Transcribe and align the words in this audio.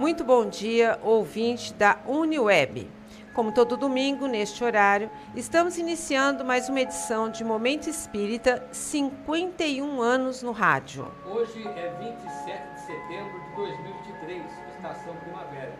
Muito 0.00 0.24
bom 0.24 0.48
dia, 0.48 0.98
ouvinte 1.02 1.74
da 1.74 1.98
UniWeb. 2.06 2.90
Como 3.34 3.52
todo 3.52 3.76
domingo, 3.76 4.26
neste 4.26 4.64
horário, 4.64 5.10
estamos 5.36 5.76
iniciando 5.76 6.42
mais 6.42 6.70
uma 6.70 6.80
edição 6.80 7.28
de 7.28 7.44
Momento 7.44 7.90
Espírita 7.90 8.66
51 8.72 10.00
anos 10.00 10.42
no 10.42 10.52
rádio. 10.52 11.06
Hoje 11.26 11.68
é 11.68 11.94
27 12.00 12.74
de 12.76 12.80
setembro 12.80 13.40
de 13.44 13.56
2023, 13.56 14.42
estação 14.74 15.14
primavera. 15.16 15.74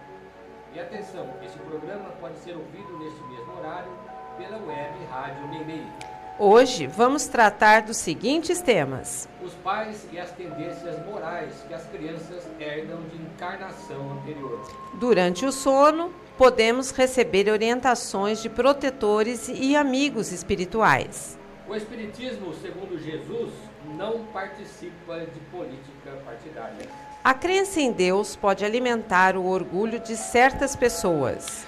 E 0.75 0.81
atenção, 0.81 1.27
este 1.43 1.59
programa 1.61 2.11
pode 2.21 2.37
ser 2.41 2.55
ouvido 2.55 2.99
neste 2.99 3.23
mesmo 3.23 3.57
horário 3.57 3.91
pela 4.37 4.59
web 4.59 5.03
Rádio 5.11 5.49
Mimei. 5.49 5.87
Hoje 6.43 6.87
vamos 6.87 7.27
tratar 7.27 7.83
dos 7.83 7.99
seguintes 7.99 8.63
temas: 8.63 9.29
os 9.45 9.53
pais 9.57 10.07
e 10.11 10.19
as 10.19 10.31
tendências 10.31 10.99
morais 11.05 11.53
que 11.69 11.75
as 11.75 11.85
crianças 11.89 12.49
herdam 12.59 13.03
de 13.13 13.21
encarnação 13.21 14.13
anterior. 14.13 14.59
Durante 14.95 15.45
o 15.45 15.53
sono, 15.53 16.11
podemos 16.39 16.93
receber 16.93 17.51
orientações 17.51 18.41
de 18.41 18.49
protetores 18.49 19.49
e 19.49 19.77
amigos 19.77 20.33
espirituais. 20.33 21.39
O 21.69 21.77
Espiritismo, 21.77 22.55
segundo 22.55 22.99
Jesus, 22.99 23.53
não 23.99 24.25
participa 24.33 25.19
de 25.19 25.41
política 25.53 26.11
partidária. 26.25 26.89
A 27.23 27.35
crença 27.35 27.83
em 27.83 27.93
Deus 27.93 28.35
pode 28.35 28.65
alimentar 28.65 29.37
o 29.37 29.45
orgulho 29.45 30.01
de 30.01 30.17
certas 30.17 30.75
pessoas. 30.75 31.67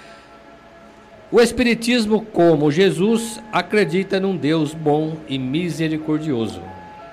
O 1.33 1.41
Espiritismo, 1.41 2.21
como 2.21 2.69
Jesus, 2.69 3.41
acredita 3.51 4.19
num 4.19 4.37
Deus 4.37 4.75
bom 4.75 5.17
e 5.27 5.39
misericordioso. 5.39 6.61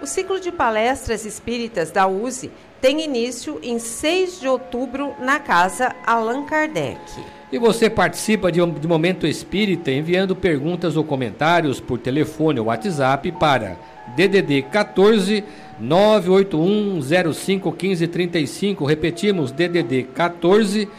O 0.02 0.06
ciclo 0.06 0.38
de 0.38 0.52
palestras 0.52 1.24
espíritas 1.24 1.90
da 1.90 2.06
USE 2.06 2.50
tem 2.82 3.02
início 3.02 3.58
em 3.62 3.78
6 3.78 4.40
de 4.40 4.46
outubro 4.46 5.14
na 5.20 5.38
Casa 5.38 5.96
Allan 6.06 6.44
Kardec. 6.44 7.00
E 7.50 7.58
você 7.58 7.88
participa 7.88 8.52
de, 8.52 8.60
um, 8.60 8.70
de 8.70 8.86
Momento 8.86 9.26
Espírita 9.26 9.90
enviando 9.90 10.36
perguntas 10.36 10.98
ou 10.98 11.04
comentários 11.04 11.80
por 11.80 11.98
telefone 11.98 12.60
ou 12.60 12.66
WhatsApp 12.66 13.32
para 13.32 13.78
DDD 14.14 14.66
14 14.70 15.42
981 15.80 17.32
05 17.32 17.72
15 17.72 18.06
35. 18.06 18.84
Repetimos, 18.84 19.50
DDD 19.50 20.02
14 20.14 20.86
981 20.86 20.90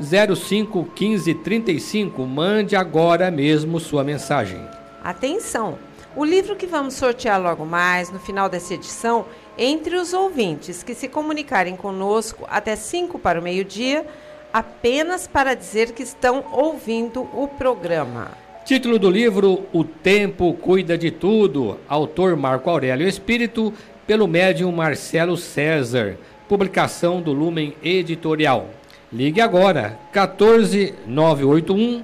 05 0.00 0.84
15 0.94 1.34
35. 1.34 2.26
Mande 2.26 2.76
agora 2.76 3.30
mesmo 3.30 3.80
sua 3.80 4.04
mensagem. 4.04 4.60
Atenção! 5.02 5.78
O 6.14 6.24
livro 6.24 6.54
que 6.54 6.66
vamos 6.66 6.94
sortear 6.94 7.40
logo 7.40 7.64
mais, 7.64 8.10
no 8.10 8.20
final 8.20 8.46
dessa 8.46 8.74
edição, 8.74 9.24
entre 9.56 9.96
os 9.96 10.12
ouvintes 10.12 10.82
que 10.82 10.94
se 10.94 11.08
comunicarem 11.08 11.74
conosco 11.74 12.44
até 12.50 12.76
5 12.76 13.18
para 13.18 13.40
o 13.40 13.42
meio-dia, 13.42 14.04
apenas 14.52 15.26
para 15.26 15.54
dizer 15.54 15.92
que 15.92 16.02
estão 16.02 16.44
ouvindo 16.52 17.22
o 17.32 17.48
programa. 17.48 18.32
Título 18.64 18.98
do 18.98 19.10
livro 19.10 19.66
O 19.72 19.82
Tempo 19.82 20.52
Cuida 20.54 20.98
de 20.98 21.10
Tudo, 21.10 21.80
autor 21.88 22.36
Marco 22.36 22.68
Aurélio 22.68 23.08
Espírito, 23.08 23.72
pelo 24.06 24.28
médium 24.28 24.70
Marcelo 24.70 25.36
César, 25.36 26.18
publicação 26.52 27.22
do 27.22 27.32
Lumen 27.32 27.74
Editorial. 27.82 28.68
Ligue 29.10 29.40
agora, 29.40 29.98
14 30.12 30.94
981 31.06 32.02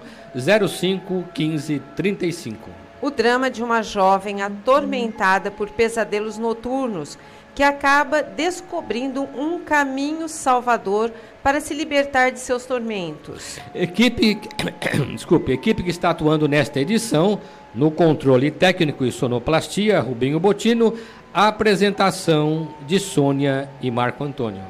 05 0.66 1.24
15 1.34 1.82
35. 1.94 2.70
O 3.02 3.10
drama 3.10 3.50
de 3.50 3.62
uma 3.62 3.82
jovem 3.82 4.40
atormentada 4.40 5.50
por 5.50 5.68
pesadelos 5.68 6.38
noturnos 6.38 7.18
que 7.58 7.62
acaba 7.64 8.22
descobrindo 8.22 9.22
um 9.36 9.58
caminho 9.58 10.28
salvador 10.28 11.10
para 11.42 11.60
se 11.60 11.74
libertar 11.74 12.30
de 12.30 12.38
seus 12.38 12.64
tormentos. 12.64 13.58
Equipe, 13.74 14.38
desculpe, 15.12 15.50
equipe 15.50 15.82
que 15.82 15.90
está 15.90 16.10
atuando 16.10 16.46
nesta 16.46 16.78
edição, 16.78 17.40
no 17.74 17.90
controle 17.90 18.52
técnico 18.52 19.04
e 19.04 19.10
sonoplastia, 19.10 19.98
Rubinho 19.98 20.38
Botino, 20.38 20.96
a 21.34 21.48
apresentação 21.48 22.68
de 22.86 23.00
Sônia 23.00 23.68
e 23.82 23.90
Marco 23.90 24.22
Antônio. 24.22 24.62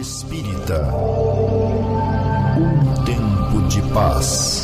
espírita. 0.00 0.82
Um 2.58 3.04
tempo 3.04 3.68
de 3.68 3.80
paz. 3.94 4.63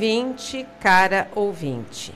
Ouvinte, 0.00 0.66
cara 0.80 1.28
ouvinte. 1.34 2.14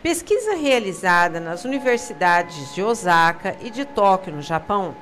Pesquisa 0.00 0.54
realizada 0.54 1.40
nas 1.40 1.64
universidades 1.64 2.72
de 2.72 2.80
Osaka 2.80 3.56
e 3.60 3.68
de 3.68 3.84
Tóquio, 3.84 4.32
no 4.32 4.40
Japão, 4.40 4.94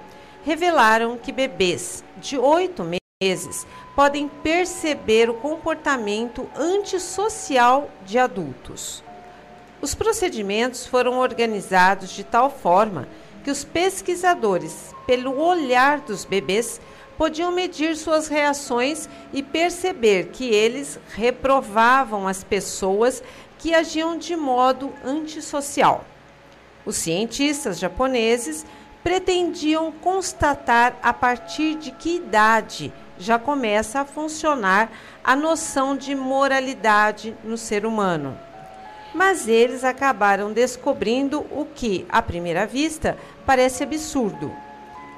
revelaram 0.42 1.18
que 1.18 1.30
bebês 1.30 2.02
de 2.16 2.38
oito 2.38 2.82
meses 3.22 3.66
podem 3.94 4.26
perceber 4.26 5.28
o 5.28 5.34
comportamento 5.34 6.48
antissocial 6.56 7.90
de 8.06 8.18
adultos. 8.18 9.04
Os 9.82 9.94
procedimentos 9.94 10.86
foram 10.86 11.18
organizados 11.18 12.08
de 12.08 12.24
tal 12.24 12.48
forma 12.48 13.06
que 13.44 13.50
os 13.50 13.64
pesquisadores, 13.64 14.94
pelo 15.06 15.38
olhar 15.38 16.00
dos 16.00 16.24
bebês, 16.24 16.80
podiam 17.16 17.52
medir 17.52 17.96
suas 17.96 18.28
reações 18.28 19.08
e 19.32 19.42
perceber 19.42 20.30
que 20.32 20.48
eles 20.48 20.98
reprovavam 21.14 22.26
as 22.26 22.42
pessoas 22.42 23.22
que 23.58 23.74
agiam 23.74 24.18
de 24.18 24.36
modo 24.36 24.92
antissocial. 25.04 26.04
Os 26.84 26.96
cientistas 26.96 27.78
japoneses 27.78 28.66
pretendiam 29.02 29.92
constatar 29.92 30.96
a 31.02 31.12
partir 31.12 31.74
de 31.76 31.90
que 31.90 32.16
idade 32.16 32.92
já 33.18 33.38
começa 33.38 34.00
a 34.00 34.04
funcionar 34.04 34.90
a 35.22 35.36
noção 35.36 35.96
de 35.96 36.14
moralidade 36.14 37.36
no 37.44 37.56
ser 37.56 37.86
humano. 37.86 38.38
Mas 39.14 39.46
eles 39.46 39.84
acabaram 39.84 40.52
descobrindo 40.52 41.40
o 41.50 41.66
que, 41.72 42.04
à 42.08 42.20
primeira 42.20 42.66
vista, 42.66 43.16
parece 43.46 43.84
absurdo. 43.84 44.52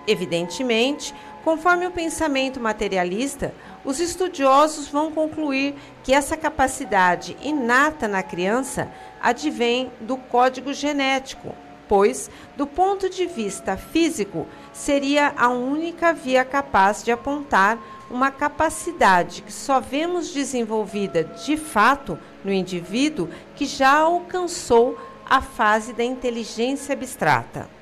Evidentemente, 0.06 1.14
conforme 1.46 1.86
o 1.86 1.92
pensamento 1.92 2.58
materialista, 2.58 3.54
os 3.84 4.00
estudiosos 4.00 4.88
vão 4.88 5.12
concluir 5.12 5.76
que 6.02 6.12
essa 6.12 6.36
capacidade 6.36 7.36
inata 7.40 8.08
na 8.08 8.20
criança 8.20 8.90
advém 9.22 9.92
do 10.00 10.16
código 10.16 10.74
genético, 10.74 11.54
pois, 11.88 12.28
do 12.56 12.66
ponto 12.66 13.08
de 13.08 13.26
vista 13.26 13.76
físico, 13.76 14.44
seria 14.72 15.34
a 15.36 15.48
única 15.48 16.12
via 16.12 16.44
capaz 16.44 17.04
de 17.04 17.12
apontar 17.12 17.78
uma 18.10 18.32
capacidade 18.32 19.42
que 19.42 19.52
só 19.52 19.78
vemos 19.78 20.32
desenvolvida 20.32 21.22
de 21.22 21.56
fato 21.56 22.18
no 22.44 22.52
indivíduo 22.52 23.28
que 23.54 23.66
já 23.66 23.98
alcançou 23.98 24.98
a 25.24 25.40
fase 25.40 25.92
da 25.92 26.02
inteligência 26.02 26.92
abstrata. 26.92 27.76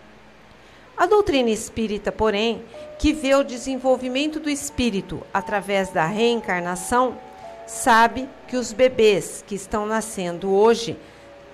A 0.97 1.07
doutrina 1.07 1.51
espírita, 1.51 2.13
porém, 2.13 2.63
que 3.05 3.13
vê 3.13 3.35
o 3.35 3.45
desenvolvimento 3.45 4.41
do 4.41 4.49
espírito 4.49 5.21
através 5.31 5.91
da 5.91 6.07
reencarnação, 6.07 7.19
sabe 7.67 8.27
que 8.49 8.57
os 8.57 8.73
bebês 8.73 9.45
que 9.47 9.55
estão 9.55 9.85
nascendo 9.85 10.51
hoje 10.51 10.99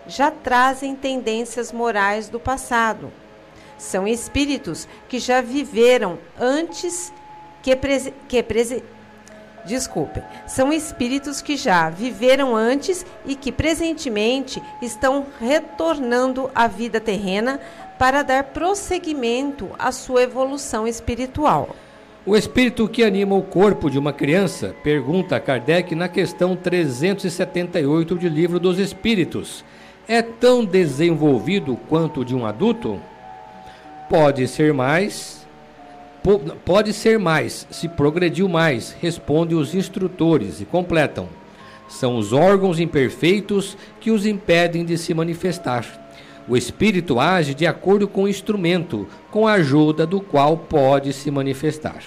já 0.06 0.30
trazem 0.30 0.94
tendências 0.94 1.72
morais 1.72 2.28
do 2.28 2.38
passado. 2.38 3.12
São 3.76 4.06
espíritos 4.06 4.86
que 5.08 5.18
já 5.18 5.40
viveram 5.40 6.20
antes 6.38 7.12
que, 7.64 7.74
prese 7.74 8.14
que 8.28 8.40
prese 8.44 8.84
Desculpem, 9.64 10.22
são 10.46 10.72
espíritos 10.72 11.42
que 11.42 11.56
já 11.56 11.90
viveram 11.90 12.56
antes 12.56 13.04
e 13.26 13.34
que 13.34 13.52
presentemente 13.52 14.62
estão 14.80 15.26
retornando 15.38 16.50
à 16.54 16.66
vida 16.66 17.00
terrena 17.00 17.60
para 17.98 18.22
dar 18.22 18.44
prosseguimento 18.44 19.68
à 19.78 19.92
sua 19.92 20.22
evolução 20.22 20.88
espiritual. 20.88 21.76
O 22.24 22.36
espírito 22.36 22.88
que 22.88 23.02
anima 23.02 23.34
o 23.34 23.42
corpo 23.42 23.90
de 23.90 23.98
uma 23.98 24.12
criança, 24.12 24.74
pergunta 24.82 25.40
Kardec 25.40 25.94
na 25.94 26.08
questão 26.08 26.54
378 26.54 28.14
do 28.14 28.28
Livro 28.28 28.60
dos 28.60 28.78
Espíritos, 28.78 29.64
é 30.06 30.20
tão 30.20 30.64
desenvolvido 30.64 31.78
quanto 31.88 32.24
de 32.24 32.34
um 32.34 32.44
adulto? 32.44 33.00
Pode 34.08 34.46
ser 34.48 34.74
mais, 34.74 35.39
pode 36.64 36.92
ser 36.92 37.18
mais, 37.18 37.66
se 37.70 37.88
progrediu 37.88 38.48
mais, 38.48 38.96
respondem 39.00 39.56
os 39.56 39.74
instrutores 39.74 40.60
e 40.60 40.64
completam. 40.64 41.28
São 41.88 42.16
os 42.16 42.32
órgãos 42.32 42.78
imperfeitos 42.78 43.76
que 44.00 44.10
os 44.10 44.24
impedem 44.24 44.84
de 44.84 44.96
se 44.96 45.12
manifestar. 45.12 45.84
O 46.48 46.56
espírito 46.56 47.18
age 47.18 47.54
de 47.54 47.66
acordo 47.66 48.06
com 48.08 48.24
o 48.24 48.28
instrumento, 48.28 49.06
com 49.30 49.46
a 49.46 49.54
ajuda 49.54 50.06
do 50.06 50.20
qual 50.20 50.56
pode 50.56 51.12
se 51.12 51.30
manifestar. 51.30 52.02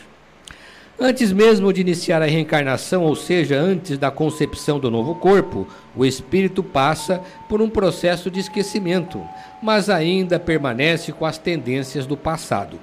Antes 0.99 1.31
mesmo 1.31 1.73
de 1.73 1.81
iniciar 1.81 2.21
a 2.21 2.25
reencarnação, 2.25 3.03
ou 3.03 3.15
seja, 3.15 3.59
antes 3.59 3.97
da 3.97 4.11
concepção 4.11 4.79
do 4.79 4.91
novo 4.91 5.15
corpo, 5.15 5.67
o 5.95 6.05
espírito 6.05 6.63
passa 6.63 7.21
por 7.49 7.61
um 7.61 7.69
processo 7.69 8.29
de 8.29 8.39
esquecimento, 8.39 9.21
mas 9.61 9.89
ainda 9.89 10.39
permanece 10.39 11.11
com 11.11 11.25
as 11.25 11.37
tendências 11.37 12.05
do 12.05 12.15
passado. 12.15 12.79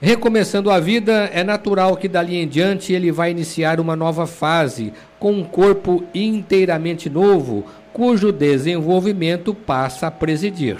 Recomeçando 0.00 0.70
a 0.70 0.78
vida, 0.78 1.30
é 1.32 1.42
natural 1.42 1.96
que 1.96 2.08
dali 2.08 2.36
em 2.36 2.46
diante 2.46 2.92
ele 2.92 3.10
vai 3.10 3.30
iniciar 3.30 3.80
uma 3.80 3.96
nova 3.96 4.26
fase, 4.26 4.92
com 5.18 5.32
um 5.32 5.44
corpo 5.44 6.04
inteiramente 6.14 7.10
novo, 7.10 7.64
cujo 7.92 8.30
desenvolvimento 8.30 9.54
passa 9.54 10.06
a 10.06 10.10
presidir. 10.10 10.76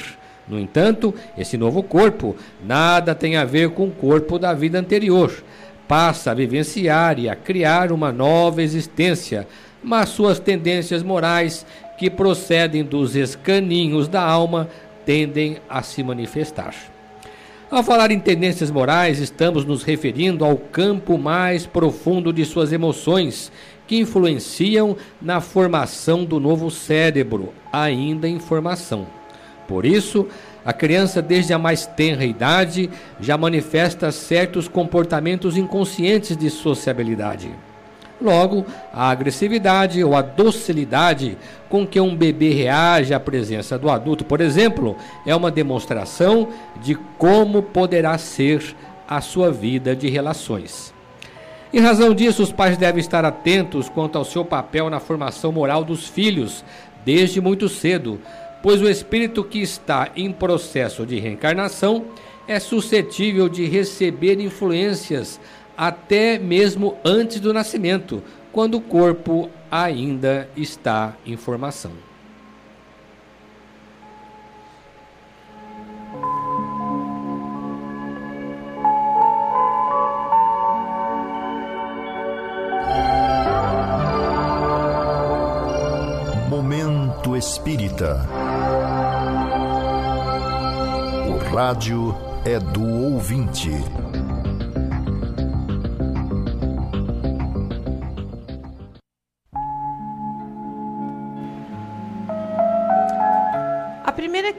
No 0.48 0.60
entanto, 0.60 1.12
esse 1.36 1.56
novo 1.56 1.82
corpo 1.82 2.36
nada 2.64 3.14
tem 3.14 3.36
a 3.36 3.44
ver 3.44 3.70
com 3.70 3.86
o 3.86 3.90
corpo 3.90 4.38
da 4.38 4.54
vida 4.54 4.78
anterior. 4.78 5.32
Passa 5.88 6.30
a 6.30 6.34
vivenciar 6.34 7.18
e 7.18 7.28
a 7.28 7.34
criar 7.34 7.90
uma 7.90 8.12
nova 8.12 8.62
existência, 8.62 9.46
mas 9.82 10.10
suas 10.10 10.38
tendências 10.38 11.02
morais, 11.02 11.66
que 11.98 12.10
procedem 12.10 12.84
dos 12.84 13.16
escaninhos 13.16 14.06
da 14.06 14.20
alma, 14.22 14.68
tendem 15.04 15.56
a 15.68 15.82
se 15.82 16.02
manifestar. 16.02 16.74
Ao 17.68 17.82
falar 17.82 18.12
em 18.12 18.20
tendências 18.20 18.70
morais, 18.70 19.18
estamos 19.18 19.64
nos 19.64 19.82
referindo 19.82 20.44
ao 20.44 20.56
campo 20.56 21.18
mais 21.18 21.66
profundo 21.66 22.32
de 22.32 22.44
suas 22.44 22.72
emoções, 22.72 23.50
que 23.88 23.98
influenciam 23.98 24.96
na 25.20 25.40
formação 25.40 26.24
do 26.24 26.38
novo 26.38 26.70
cérebro, 26.70 27.52
ainda 27.72 28.28
em 28.28 28.38
formação. 28.38 29.08
Por 29.66 29.84
isso, 29.84 30.28
a 30.64 30.72
criança, 30.72 31.20
desde 31.20 31.52
a 31.52 31.58
mais 31.58 31.86
tenra 31.86 32.24
idade, 32.24 32.88
já 33.18 33.36
manifesta 33.36 34.12
certos 34.12 34.68
comportamentos 34.68 35.56
inconscientes 35.56 36.36
de 36.36 36.48
sociabilidade. 36.48 37.50
Logo, 38.20 38.64
a 38.92 39.10
agressividade 39.10 40.02
ou 40.02 40.16
a 40.16 40.22
docilidade 40.22 41.36
com 41.68 41.86
que 41.86 42.00
um 42.00 42.16
bebê 42.16 42.50
reage 42.50 43.12
à 43.12 43.20
presença 43.20 43.78
do 43.78 43.90
adulto, 43.90 44.24
por 44.24 44.40
exemplo, 44.40 44.96
é 45.26 45.36
uma 45.36 45.50
demonstração 45.50 46.48
de 46.80 46.94
como 47.18 47.62
poderá 47.62 48.16
ser 48.16 48.74
a 49.06 49.20
sua 49.20 49.52
vida 49.52 49.94
de 49.94 50.08
relações. 50.08 50.94
Em 51.72 51.80
razão 51.80 52.14
disso, 52.14 52.42
os 52.42 52.52
pais 52.52 52.78
devem 52.78 53.00
estar 53.00 53.24
atentos 53.24 53.88
quanto 53.88 54.16
ao 54.16 54.24
seu 54.24 54.44
papel 54.44 54.88
na 54.88 54.98
formação 54.98 55.52
moral 55.52 55.84
dos 55.84 56.08
filhos, 56.08 56.64
desde 57.04 57.40
muito 57.40 57.68
cedo, 57.68 58.18
pois 58.62 58.80
o 58.80 58.88
espírito 58.88 59.44
que 59.44 59.60
está 59.60 60.08
em 60.16 60.32
processo 60.32 61.04
de 61.04 61.18
reencarnação 61.18 62.06
é 62.48 62.58
suscetível 62.60 63.48
de 63.48 63.66
receber 63.66 64.40
influências 64.40 65.40
até 65.76 66.38
mesmo 66.38 66.96
antes 67.04 67.40
do 67.40 67.52
nascimento, 67.52 68.22
quando 68.52 68.76
o 68.76 68.80
corpo 68.80 69.50
ainda 69.70 70.48
está 70.56 71.14
em 71.26 71.36
formação. 71.36 71.92
Momento 86.48 87.36
Espírita. 87.36 88.26
O 91.28 91.54
rádio 91.54 92.16
é 92.44 92.58
do 92.58 92.82
ouvinte. 92.82 93.70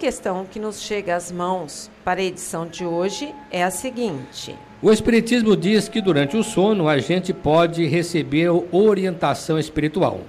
Questão 0.08 0.46
que 0.46 0.58
nos 0.58 0.82
chega 0.82 1.18
às 1.18 1.30
mãos 1.34 1.92
para 2.06 2.22
a 2.22 2.24
edição 2.24 2.66
de 2.66 2.86
hoje 2.86 3.36
é 3.52 3.62
a 3.62 3.70
seguinte: 3.70 4.56
O 4.82 4.90
Espiritismo 4.90 5.54
diz 5.54 5.90
que 5.90 6.00
durante 6.00 6.38
o 6.38 6.44
sono 6.46 6.88
a 6.88 6.98
gente 6.98 7.34
pode 7.34 7.86
receber 7.86 8.48
orientação 8.72 9.60
espiritual. 9.60 10.22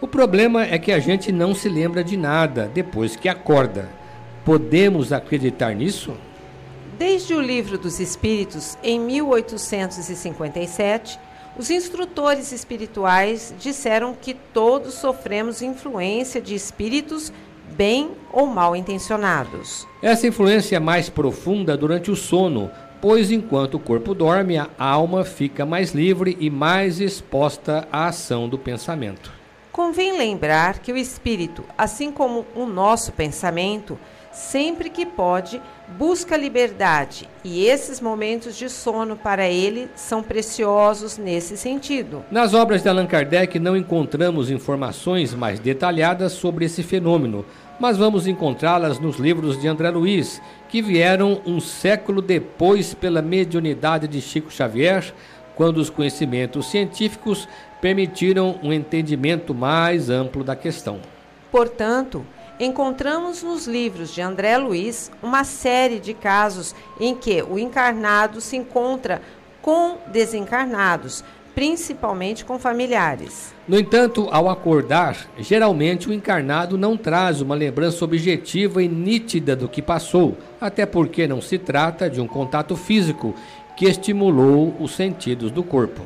O 0.00 0.08
problema 0.08 0.64
é 0.64 0.76
que 0.80 0.90
a 0.90 0.98
gente 0.98 1.30
não 1.30 1.54
se 1.54 1.68
lembra 1.68 2.02
de 2.02 2.16
nada 2.16 2.68
depois 2.74 3.14
que 3.14 3.28
acorda. 3.28 3.88
Podemos 4.44 5.12
acreditar 5.12 5.76
nisso? 5.76 6.12
Desde 6.98 7.32
o 7.32 7.40
Livro 7.40 7.78
dos 7.78 8.00
Espíritos, 8.00 8.76
em 8.82 8.98
1857, 8.98 11.20
os 11.56 11.70
instrutores 11.70 12.50
espirituais 12.50 13.54
disseram 13.60 14.12
que 14.12 14.34
todos 14.34 14.94
sofremos 14.94 15.62
influência 15.62 16.40
de 16.40 16.56
espíritos 16.56 17.32
bem 17.80 18.10
ou 18.30 18.46
mal 18.46 18.76
intencionados. 18.76 19.88
Essa 20.02 20.26
influência 20.26 20.76
é 20.76 20.78
mais 20.78 21.08
profunda 21.08 21.78
durante 21.78 22.10
o 22.10 22.14
sono, 22.14 22.70
pois 23.00 23.30
enquanto 23.30 23.76
o 23.76 23.80
corpo 23.80 24.12
dorme, 24.12 24.58
a 24.58 24.68
alma 24.78 25.24
fica 25.24 25.64
mais 25.64 25.94
livre 25.94 26.36
e 26.38 26.50
mais 26.50 27.00
exposta 27.00 27.88
à 27.90 28.08
ação 28.08 28.50
do 28.50 28.58
pensamento. 28.58 29.32
Convém 29.72 30.12
lembrar 30.18 30.80
que 30.80 30.92
o 30.92 30.96
espírito, 30.96 31.64
assim 31.78 32.12
como 32.12 32.44
o 32.54 32.66
nosso 32.66 33.12
pensamento, 33.12 33.98
sempre 34.30 34.90
que 34.90 35.04
pode, 35.04 35.60
busca 35.98 36.36
liberdade, 36.36 37.28
e 37.42 37.66
esses 37.66 38.00
momentos 38.00 38.56
de 38.56 38.68
sono 38.68 39.16
para 39.16 39.48
ele 39.48 39.88
são 39.96 40.22
preciosos 40.22 41.18
nesse 41.18 41.56
sentido. 41.56 42.24
Nas 42.30 42.54
obras 42.54 42.82
de 42.82 42.88
Allan 42.88 43.06
Kardec 43.06 43.58
não 43.58 43.76
encontramos 43.76 44.50
informações 44.50 45.34
mais 45.34 45.58
detalhadas 45.58 46.32
sobre 46.32 46.64
esse 46.64 46.82
fenômeno, 46.82 47.44
mas 47.80 47.96
vamos 47.96 48.26
encontrá-las 48.26 48.98
nos 48.98 49.16
livros 49.16 49.58
de 49.58 49.66
André 49.66 49.90
Luiz, 49.90 50.40
que 50.68 50.82
vieram 50.82 51.40
um 51.46 51.58
século 51.58 52.20
depois 52.20 52.92
pela 52.92 53.22
mediunidade 53.22 54.06
de 54.06 54.20
Chico 54.20 54.52
Xavier, 54.52 55.14
quando 55.56 55.78
os 55.78 55.88
conhecimentos 55.88 56.66
científicos 56.66 57.48
permitiram 57.80 58.60
um 58.62 58.70
entendimento 58.70 59.54
mais 59.54 60.10
amplo 60.10 60.44
da 60.44 60.54
questão. 60.54 61.00
Portanto, 61.50 62.24
encontramos 62.58 63.42
nos 63.42 63.66
livros 63.66 64.14
de 64.14 64.20
André 64.20 64.58
Luiz 64.58 65.10
uma 65.22 65.42
série 65.42 65.98
de 65.98 66.12
casos 66.12 66.74
em 67.00 67.14
que 67.14 67.42
o 67.42 67.58
encarnado 67.58 68.42
se 68.42 68.56
encontra 68.56 69.22
com 69.62 69.98
desencarnados, 70.08 71.24
principalmente 71.60 72.42
com 72.42 72.58
familiares. 72.58 73.54
No 73.68 73.78
entanto, 73.78 74.28
ao 74.30 74.48
acordar, 74.48 75.28
geralmente 75.38 76.08
o 76.08 76.12
encarnado 76.12 76.78
não 76.78 76.96
traz 76.96 77.42
uma 77.42 77.54
lembrança 77.54 78.02
objetiva 78.02 78.82
e 78.82 78.88
nítida 78.88 79.54
do 79.54 79.68
que 79.68 79.82
passou, 79.82 80.38
até 80.58 80.86
porque 80.86 81.26
não 81.26 81.42
se 81.42 81.58
trata 81.58 82.08
de 82.08 82.18
um 82.18 82.26
contato 82.26 82.74
físico 82.76 83.34
que 83.76 83.84
estimulou 83.84 84.74
os 84.80 84.92
sentidos 84.92 85.50
do 85.50 85.62
corpo. 85.62 86.00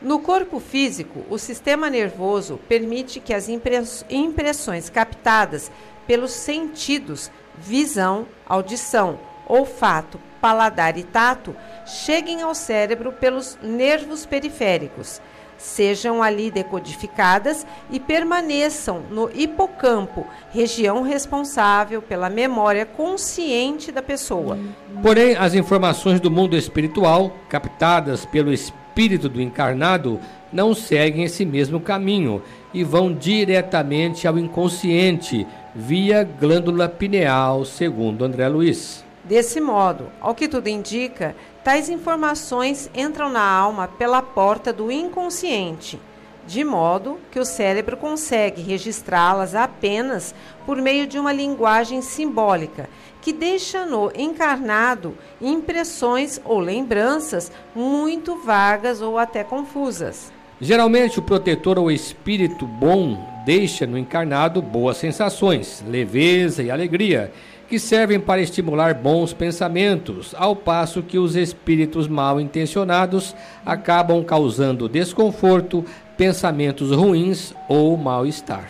No 0.00 0.20
corpo 0.20 0.60
físico, 0.60 1.24
o 1.28 1.38
sistema 1.38 1.90
nervoso 1.90 2.60
permite 2.68 3.18
que 3.18 3.34
as 3.34 3.48
impressões 3.48 4.88
captadas 4.88 5.72
pelos 6.06 6.30
sentidos, 6.30 7.32
visão, 7.58 8.28
audição, 8.46 9.18
olfato, 9.48 10.20
paladar 10.40 10.96
e 10.96 11.02
tato, 11.02 11.54
cheguem 11.86 12.42
ao 12.42 12.54
cérebro 12.54 13.12
pelos 13.12 13.58
nervos 13.62 14.24
periféricos, 14.24 15.20
sejam 15.60 16.22
ali 16.22 16.50
decodificadas 16.50 17.66
e 17.90 18.00
permaneçam 18.00 19.02
no 19.10 19.30
hipocampo, 19.34 20.26
região 20.50 21.02
responsável 21.02 22.00
pela 22.00 22.30
memória 22.30 22.86
consciente 22.86 23.92
da 23.92 24.02
pessoa. 24.02 24.58
Porém, 25.02 25.36
as 25.36 25.54
informações 25.54 26.18
do 26.18 26.30
mundo 26.30 26.56
espiritual, 26.56 27.36
captadas 27.48 28.24
pelo 28.24 28.52
espírito 28.52 29.28
do 29.28 29.40
encarnado, 29.40 30.18
não 30.52 30.74
seguem 30.74 31.24
esse 31.24 31.44
mesmo 31.44 31.78
caminho 31.78 32.42
e 32.72 32.82
vão 32.82 33.12
diretamente 33.12 34.26
ao 34.26 34.38
inconsciente 34.38 35.46
via 35.74 36.24
glândula 36.24 36.88
pineal, 36.88 37.64
segundo 37.64 38.24
André 38.24 38.48
Luiz. 38.48 39.04
Desse 39.30 39.60
modo, 39.60 40.08
ao 40.20 40.34
que 40.34 40.48
tudo 40.48 40.66
indica, 40.66 41.36
tais 41.62 41.88
informações 41.88 42.90
entram 42.92 43.30
na 43.30 43.40
alma 43.40 43.86
pela 43.86 44.20
porta 44.20 44.72
do 44.72 44.90
inconsciente, 44.90 46.00
de 46.48 46.64
modo 46.64 47.16
que 47.30 47.38
o 47.38 47.44
cérebro 47.44 47.96
consegue 47.96 48.60
registrá-las 48.60 49.54
apenas 49.54 50.34
por 50.66 50.78
meio 50.78 51.06
de 51.06 51.16
uma 51.16 51.32
linguagem 51.32 52.02
simbólica, 52.02 52.90
que 53.22 53.32
deixa 53.32 53.86
no 53.86 54.10
encarnado 54.16 55.16
impressões 55.40 56.40
ou 56.44 56.58
lembranças 56.58 57.52
muito 57.72 58.34
vagas 58.34 59.00
ou 59.00 59.16
até 59.16 59.44
confusas. 59.44 60.32
Geralmente, 60.60 61.20
o 61.20 61.22
protetor 61.22 61.78
ou 61.78 61.88
espírito 61.88 62.66
bom 62.66 63.16
deixa 63.46 63.86
no 63.86 63.96
encarnado 63.96 64.60
boas 64.60 64.96
sensações, 64.96 65.84
leveza 65.86 66.64
e 66.64 66.70
alegria, 66.70 67.32
que 67.70 67.78
servem 67.78 68.18
para 68.18 68.42
estimular 68.42 68.92
bons 68.94 69.32
pensamentos, 69.32 70.34
ao 70.36 70.56
passo 70.56 71.04
que 71.04 71.20
os 71.20 71.36
espíritos 71.36 72.08
mal 72.08 72.40
intencionados 72.40 73.32
acabam 73.64 74.24
causando 74.24 74.88
desconforto, 74.88 75.84
pensamentos 76.16 76.90
ruins 76.90 77.54
ou 77.68 77.96
mal-estar. 77.96 78.68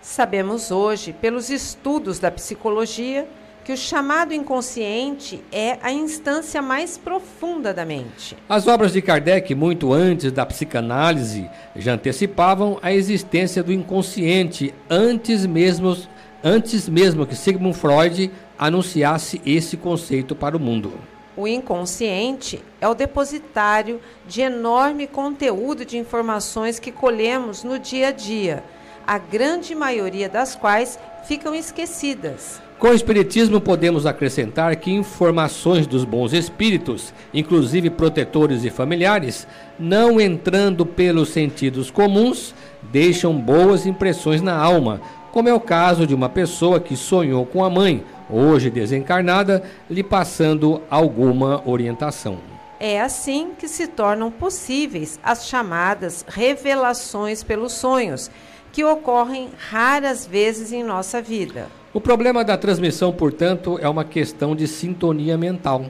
Sabemos 0.00 0.70
hoje, 0.70 1.12
pelos 1.12 1.50
estudos 1.50 2.18
da 2.18 2.30
psicologia, 2.30 3.28
que 3.62 3.72
o 3.74 3.76
chamado 3.76 4.32
inconsciente 4.32 5.44
é 5.52 5.76
a 5.82 5.92
instância 5.92 6.62
mais 6.62 6.96
profunda 6.96 7.74
da 7.74 7.84
mente. 7.84 8.34
As 8.48 8.66
obras 8.66 8.94
de 8.94 9.02
Kardec, 9.02 9.54
muito 9.54 9.92
antes 9.92 10.32
da 10.32 10.46
psicanálise, 10.46 11.50
já 11.76 11.92
antecipavam 11.92 12.78
a 12.80 12.94
existência 12.94 13.62
do 13.62 13.70
inconsciente 13.70 14.74
antes 14.88 15.44
mesmo, 15.44 15.94
antes 16.42 16.88
mesmo 16.88 17.26
que 17.26 17.36
Sigmund 17.36 17.76
Freud 17.76 18.30
anunciasse 18.58 19.40
esse 19.44 19.76
conceito 19.76 20.34
para 20.34 20.56
o 20.56 20.60
mundo. 20.60 20.92
O 21.36 21.46
inconsciente 21.46 22.60
é 22.80 22.88
o 22.88 22.94
depositário 22.94 24.00
de 24.26 24.40
enorme 24.40 25.06
conteúdo 25.06 25.84
de 25.84 25.96
informações 25.96 26.80
que 26.80 26.90
colhemos 26.90 27.62
no 27.62 27.78
dia 27.78 28.08
a 28.08 28.12
dia, 28.12 28.64
a 29.06 29.18
grande 29.18 29.74
maioria 29.74 30.28
das 30.28 30.56
quais 30.56 30.98
ficam 31.28 31.54
esquecidas. 31.54 32.60
Com 32.78 32.88
o 32.88 32.94
Espiritismo, 32.94 33.60
podemos 33.60 34.06
acrescentar 34.06 34.76
que 34.76 34.92
informações 34.92 35.84
dos 35.84 36.04
bons 36.04 36.32
espíritos, 36.32 37.12
inclusive 37.34 37.90
protetores 37.90 38.64
e 38.64 38.70
familiares, 38.70 39.48
não 39.78 40.20
entrando 40.20 40.86
pelos 40.86 41.30
sentidos 41.30 41.90
comuns, 41.90 42.54
deixam 42.82 43.36
boas 43.36 43.84
impressões 43.84 44.40
na 44.40 44.56
alma, 44.56 45.00
como 45.32 45.48
é 45.48 45.54
o 45.54 45.60
caso 45.60 46.06
de 46.06 46.14
uma 46.14 46.28
pessoa 46.28 46.80
que 46.80 46.96
sonhou 46.96 47.44
com 47.44 47.64
a 47.64 47.70
mãe, 47.70 48.04
hoje 48.30 48.70
desencarnada, 48.70 49.62
lhe 49.88 50.02
passando 50.02 50.82
alguma 50.90 51.62
orientação. 51.68 52.38
É 52.80 53.00
assim 53.00 53.50
que 53.58 53.66
se 53.66 53.88
tornam 53.88 54.30
possíveis 54.30 55.18
as 55.22 55.48
chamadas 55.48 56.24
revelações 56.28 57.42
pelos 57.42 57.72
sonhos, 57.72 58.30
que 58.72 58.84
ocorrem 58.84 59.48
raras 59.70 60.26
vezes 60.26 60.72
em 60.72 60.84
nossa 60.84 61.20
vida. 61.20 61.66
O 61.92 62.00
problema 62.00 62.44
da 62.44 62.56
transmissão, 62.56 63.12
portanto, 63.12 63.78
é 63.80 63.88
uma 63.88 64.04
questão 64.04 64.54
de 64.54 64.68
sintonia 64.68 65.36
mental, 65.36 65.86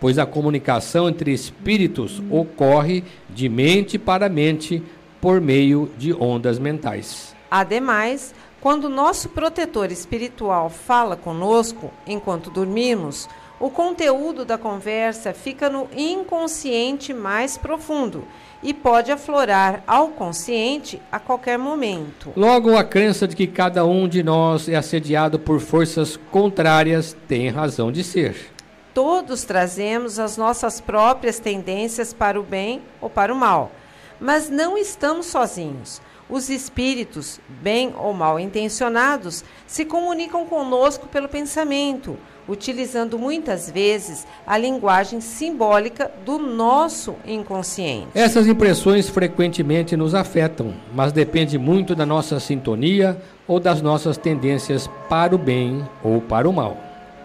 pois 0.00 0.18
a 0.18 0.24
comunicação 0.24 1.08
entre 1.08 1.32
espíritos 1.32 2.22
ocorre 2.30 3.04
de 3.28 3.48
mente 3.48 3.98
para 3.98 4.28
mente 4.28 4.82
por 5.20 5.40
meio 5.40 5.90
de 5.98 6.14
ondas 6.14 6.58
mentais. 6.58 7.34
Ademais, 7.50 8.32
quando 8.60 8.88
nosso 8.88 9.30
protetor 9.30 9.90
espiritual 9.90 10.68
fala 10.68 11.16
conosco 11.16 11.90
enquanto 12.06 12.50
dormimos, 12.50 13.28
o 13.58 13.70
conteúdo 13.70 14.44
da 14.44 14.56
conversa 14.56 15.32
fica 15.32 15.68
no 15.68 15.88
inconsciente 15.94 17.12
mais 17.12 17.56
profundo 17.56 18.24
e 18.62 18.74
pode 18.74 19.10
aflorar 19.10 19.82
ao 19.86 20.08
consciente 20.08 21.00
a 21.10 21.18
qualquer 21.18 21.58
momento. 21.58 22.32
Logo, 22.36 22.76
a 22.76 22.84
crença 22.84 23.26
de 23.26 23.34
que 23.34 23.46
cada 23.46 23.84
um 23.84 24.06
de 24.06 24.22
nós 24.22 24.68
é 24.68 24.76
assediado 24.76 25.38
por 25.38 25.60
forças 25.60 26.18
contrárias 26.30 27.16
tem 27.26 27.48
razão 27.48 27.90
de 27.90 28.04
ser. 28.04 28.50
Todos 28.92 29.44
trazemos 29.44 30.18
as 30.18 30.36
nossas 30.36 30.80
próprias 30.80 31.38
tendências 31.38 32.12
para 32.12 32.38
o 32.38 32.42
bem 32.42 32.82
ou 33.00 33.08
para 33.08 33.32
o 33.32 33.36
mal, 33.36 33.70
mas 34.18 34.50
não 34.50 34.76
estamos 34.76 35.26
sozinhos. 35.26 36.00
Os 36.30 36.48
espíritos, 36.48 37.40
bem 37.48 37.92
ou 37.98 38.12
mal 38.12 38.38
intencionados, 38.38 39.44
se 39.66 39.84
comunicam 39.84 40.46
conosco 40.46 41.08
pelo 41.08 41.28
pensamento 41.28 42.16
utilizando 42.50 43.18
muitas 43.18 43.70
vezes 43.70 44.26
a 44.46 44.58
linguagem 44.58 45.20
simbólica 45.20 46.10
do 46.24 46.38
nosso 46.38 47.14
inconsciente. 47.24 48.08
Essas 48.14 48.46
impressões 48.46 49.08
frequentemente 49.08 49.96
nos 49.96 50.14
afetam, 50.14 50.74
mas 50.92 51.12
depende 51.12 51.56
muito 51.58 51.94
da 51.94 52.04
nossa 52.04 52.40
sintonia 52.40 53.20
ou 53.46 53.60
das 53.60 53.80
nossas 53.80 54.16
tendências 54.16 54.88
para 55.08 55.34
o 55.34 55.38
bem 55.38 55.88
ou 56.02 56.20
para 56.20 56.48
o 56.48 56.52
mal. 56.52 56.76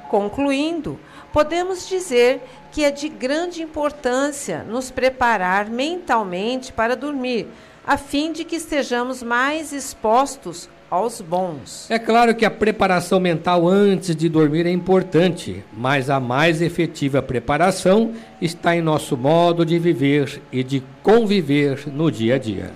Concluindo, 0.10 1.00
podemos 1.34 1.90
dizer 1.90 2.44
que 2.72 2.84
é 2.84 2.92
de 2.92 3.10
grande 3.10 3.64
importância 3.64 4.64
nos 4.64 4.92
preparar 4.92 5.70
mentalmente 5.70 6.72
para 6.72 6.96
dormir, 6.96 7.48
a 7.86 7.98
fim 7.98 8.32
de 8.32 8.44
que 8.44 8.56
estejamos 8.56 9.22
mais 9.22 9.72
expostos 9.72 10.68
aos 10.90 11.22
bons. 11.22 11.90
É 11.90 12.00
claro 12.00 12.34
que 12.34 12.46
a 12.46 12.52
preparação 12.52 13.20
mental 13.20 13.68
antes 13.68 14.16
de 14.16 14.30
dormir 14.30 14.66
é 14.66 14.72
importante, 14.72 15.64
mas 15.74 16.10
a 16.10 16.20
mais 16.20 16.62
efetiva 16.62 17.22
preparação 17.22 18.14
está 18.42 18.76
em 18.76 18.82
nosso 18.82 19.18
modo 19.18 19.66
de 19.66 19.78
viver 19.78 20.42
e 20.52 20.64
de 20.64 20.84
conviver 21.04 21.88
no 21.88 22.10
dia 22.10 22.36
a 22.36 22.38
dia. 22.38 22.72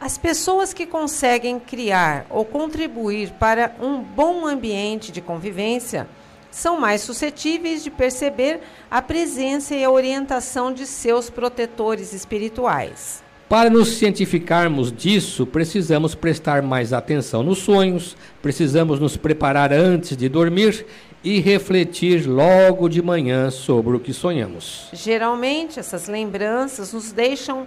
As 0.00 0.18
pessoas 0.18 0.74
que 0.74 0.86
conseguem 0.86 1.58
criar 1.58 2.26
ou 2.28 2.44
contribuir 2.44 3.30
para 3.32 3.74
um 3.80 3.98
bom 4.00 4.46
ambiente 4.46 5.10
de 5.10 5.20
convivência 5.20 6.06
são 6.50 6.78
mais 6.78 7.00
suscetíveis 7.00 7.82
de 7.82 7.90
perceber 7.90 8.60
a 8.90 9.02
presença 9.02 9.74
e 9.74 9.82
a 9.82 9.90
orientação 9.90 10.72
de 10.72 10.86
seus 10.86 11.28
protetores 11.30 12.12
espirituais. 12.12 13.23
Para 13.48 13.68
nos 13.68 13.98
cientificarmos 13.98 14.90
disso, 14.90 15.46
precisamos 15.46 16.14
prestar 16.14 16.62
mais 16.62 16.92
atenção 16.92 17.42
nos 17.42 17.58
sonhos, 17.58 18.16
precisamos 18.40 18.98
nos 18.98 19.16
preparar 19.16 19.72
antes 19.72 20.16
de 20.16 20.28
dormir 20.28 20.86
e 21.22 21.40
refletir 21.40 22.26
logo 22.26 22.88
de 22.88 23.02
manhã 23.02 23.50
sobre 23.50 23.96
o 23.96 24.00
que 24.00 24.14
sonhamos. 24.14 24.88
Geralmente, 24.94 25.78
essas 25.78 26.08
lembranças 26.08 26.92
nos 26.94 27.12
deixam 27.12 27.66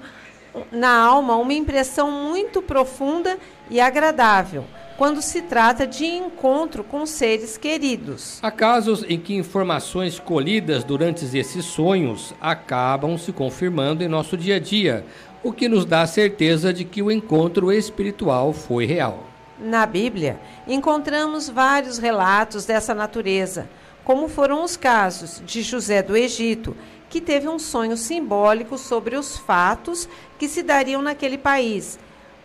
na 0.71 0.99
alma 0.99 1.35
uma 1.35 1.53
impressão 1.53 2.09
muito 2.09 2.61
profunda 2.61 3.37
e 3.69 3.79
agradável 3.79 4.65
quando 4.97 5.21
se 5.21 5.43
trata 5.43 5.85
de 5.85 6.05
encontro 6.05 6.83
com 6.83 7.05
seres 7.05 7.55
queridos. 7.55 8.39
Há 8.41 8.49
casos 8.49 9.05
em 9.07 9.19
que 9.19 9.35
informações 9.35 10.19
colhidas 10.19 10.83
durante 10.83 11.23
esses 11.37 11.65
sonhos 11.65 12.33
acabam 12.41 13.15
se 13.15 13.31
confirmando 13.31 14.03
em 14.03 14.07
nosso 14.07 14.35
dia 14.35 14.55
a 14.55 14.59
dia, 14.59 15.05
o 15.43 15.51
que 15.51 15.67
nos 15.67 15.85
dá 15.85 16.01
a 16.01 16.07
certeza 16.07 16.73
de 16.73 16.83
que 16.83 17.01
o 17.01 17.11
encontro 17.11 17.71
espiritual 17.71 18.53
foi 18.53 18.85
real. 18.85 19.23
Na 19.59 19.85
Bíblia, 19.85 20.39
encontramos 20.67 21.49
vários 21.49 21.97
relatos 21.97 22.65
dessa 22.65 22.93
natureza, 22.93 23.67
como 24.03 24.27
foram 24.27 24.63
os 24.63 24.77
casos 24.77 25.41
de 25.45 25.61
José 25.61 26.01
do 26.03 26.15
Egito, 26.15 26.75
que 27.09 27.19
teve 27.19 27.47
um 27.47 27.57
sonho 27.57 27.97
simbólico 27.97 28.77
sobre 28.77 29.15
os 29.15 29.37
fatos 29.37 30.07
que 30.37 30.47
se 30.47 30.61
dariam 30.61 31.01
naquele 31.01 31.37
país, 31.37 31.97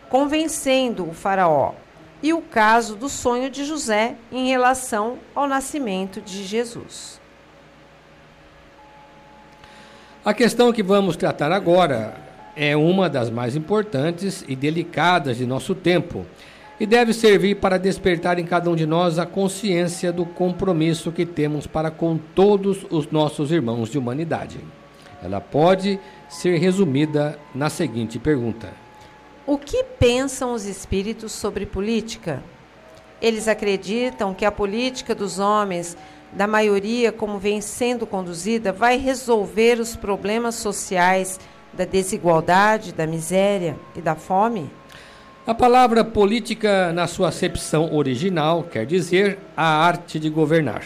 convencendo 0.09 1.09
o 1.09 1.13
Faraó, 1.13 1.75
e 2.23 2.33
o 2.33 2.41
caso 2.41 2.95
do 2.97 3.09
sonho 3.09 3.51
de 3.51 3.65
José 3.65 4.15
em 4.31 4.49
relação 4.49 5.19
ao 5.35 5.49
nascimento 5.49 6.21
de 6.21 6.45
Jesus. 6.45 7.21
A 10.25 10.33
questão 10.33 10.73
que 10.73 10.85
vamos 10.85 11.17
tratar 11.17 11.51
agora 11.51 12.32
é 12.57 12.77
uma 12.77 13.09
das 13.09 13.31
mais 13.31 13.57
importantes 13.57 14.45
e 14.47 14.55
delicadas 14.55 15.37
de 15.37 15.47
nosso 15.47 15.75
tempo 15.75 16.27
e 16.79 16.87
deve 16.87 17.13
servir 17.13 17.57
para 17.57 17.79
despertar 17.79 18.39
em 18.39 18.45
cada 18.45 18.69
um 18.69 18.75
de 18.75 18.87
nós 18.87 19.19
a 19.19 19.25
consciência 19.25 20.13
do 20.13 20.27
compromisso 20.27 21.13
que 21.13 21.25
temos 21.25 21.67
para 21.67 21.91
com 21.91 22.19
todos 22.19 22.85
os 22.91 23.11
nossos 23.11 23.53
irmãos 23.53 23.89
de 23.89 23.99
humanidade. 23.99 24.59
Ela 25.23 25.41
pode 25.41 26.01
ser 26.29 26.59
resumida 26.59 27.39
na 27.55 27.71
seguinte 27.71 28.19
pergunta: 28.19 28.73
O 29.47 29.57
que 29.57 29.85
pensam 29.85 30.53
os 30.53 30.67
espíritos 30.67 31.31
sobre 31.31 31.65
política? 31.65 32.43
Eles 33.21 33.47
acreditam 33.47 34.35
que 34.35 34.45
a 34.45 34.51
política 34.51 35.15
dos 35.15 35.39
homens, 35.39 35.97
da 36.33 36.49
maioria 36.49 37.13
como 37.13 37.39
vem 37.39 37.61
sendo 37.61 38.05
conduzida, 38.05 38.73
vai 38.73 38.99
resolver 38.99 39.79
os 39.79 39.95
problemas 39.95 40.57
sociais 40.57 41.39
da 41.73 41.85
desigualdade, 41.85 42.93
da 42.93 43.07
miséria 43.07 43.77
e 43.97 44.01
da 44.01 44.15
fome? 44.15 44.71
A 45.47 45.55
palavra 45.55 46.05
política, 46.05 46.93
na 46.93 47.07
sua 47.07 47.29
acepção 47.29 47.93
original, 47.95 48.63
quer 48.63 48.87
dizer 48.87 49.39
a 49.57 49.65
arte 49.65 50.19
de 50.21 50.31
governar. 50.31 50.83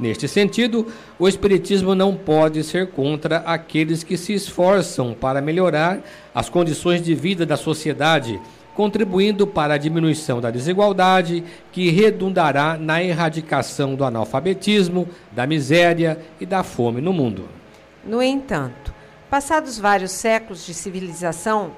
Neste 0.00 0.26
sentido, 0.26 0.86
o 1.18 1.28
Espiritismo 1.28 1.94
não 1.94 2.16
pode 2.16 2.64
ser 2.64 2.90
contra 2.90 3.38
aqueles 3.38 4.02
que 4.02 4.16
se 4.16 4.32
esforçam 4.32 5.14
para 5.14 5.40
melhorar 5.40 6.00
as 6.34 6.48
condições 6.48 7.02
de 7.02 7.14
vida 7.14 7.44
da 7.44 7.56
sociedade, 7.56 8.40
contribuindo 8.74 9.46
para 9.46 9.74
a 9.74 9.78
diminuição 9.78 10.40
da 10.40 10.50
desigualdade, 10.50 11.44
que 11.70 11.90
redundará 11.90 12.76
na 12.76 13.02
erradicação 13.02 13.94
do 13.94 14.04
analfabetismo, 14.04 15.06
da 15.30 15.46
miséria 15.46 16.18
e 16.40 16.46
da 16.46 16.62
fome 16.62 17.00
no 17.00 17.12
mundo. 17.12 17.44
No 18.04 18.22
entanto, 18.22 18.91
Passados 19.32 19.78
vários 19.78 20.12
séculos 20.12 20.66
de 20.66 20.74
civilização, 20.74 21.72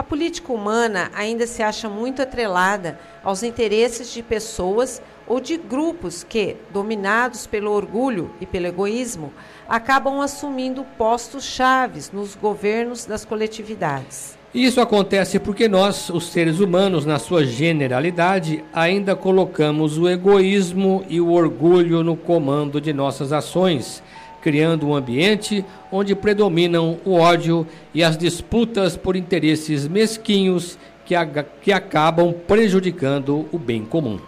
A 0.00 0.02
política 0.02 0.50
humana 0.50 1.10
ainda 1.14 1.46
se 1.46 1.62
acha 1.62 1.86
muito 1.86 2.22
atrelada 2.22 2.98
aos 3.22 3.42
interesses 3.42 4.10
de 4.10 4.22
pessoas 4.22 5.02
ou 5.28 5.38
de 5.38 5.58
grupos 5.58 6.24
que, 6.24 6.56
dominados 6.72 7.46
pelo 7.46 7.70
orgulho 7.70 8.30
e 8.40 8.46
pelo 8.46 8.66
egoísmo, 8.66 9.30
acabam 9.68 10.22
assumindo 10.22 10.86
postos 10.96 11.44
chaves 11.44 12.10
nos 12.10 12.34
governos 12.34 13.04
das 13.04 13.26
coletividades. 13.26 14.38
Isso 14.54 14.80
acontece 14.80 15.38
porque 15.38 15.68
nós, 15.68 16.08
os 16.08 16.32
seres 16.32 16.60
humanos, 16.60 17.04
na 17.04 17.18
sua 17.18 17.44
generalidade, 17.44 18.64
ainda 18.72 19.14
colocamos 19.14 19.98
o 19.98 20.08
egoísmo 20.08 21.04
e 21.10 21.20
o 21.20 21.30
orgulho 21.30 22.02
no 22.02 22.16
comando 22.16 22.80
de 22.80 22.94
nossas 22.94 23.34
ações, 23.34 24.02
criando 24.40 24.86
um 24.88 24.94
ambiente 24.94 25.64
onde 25.90 26.14
predominam 26.14 26.98
o 27.04 27.14
ódio 27.14 27.66
e 27.94 28.02
as 28.02 28.16
disputas 28.16 28.96
por 28.96 29.16
interesses 29.16 29.86
mesquinhos 29.86 30.78
que, 31.04 31.14
que 31.62 31.72
acabam 31.72 32.32
prejudicando 32.32 33.48
o 33.52 33.58
bem 33.58 33.84
comum. 33.84 34.18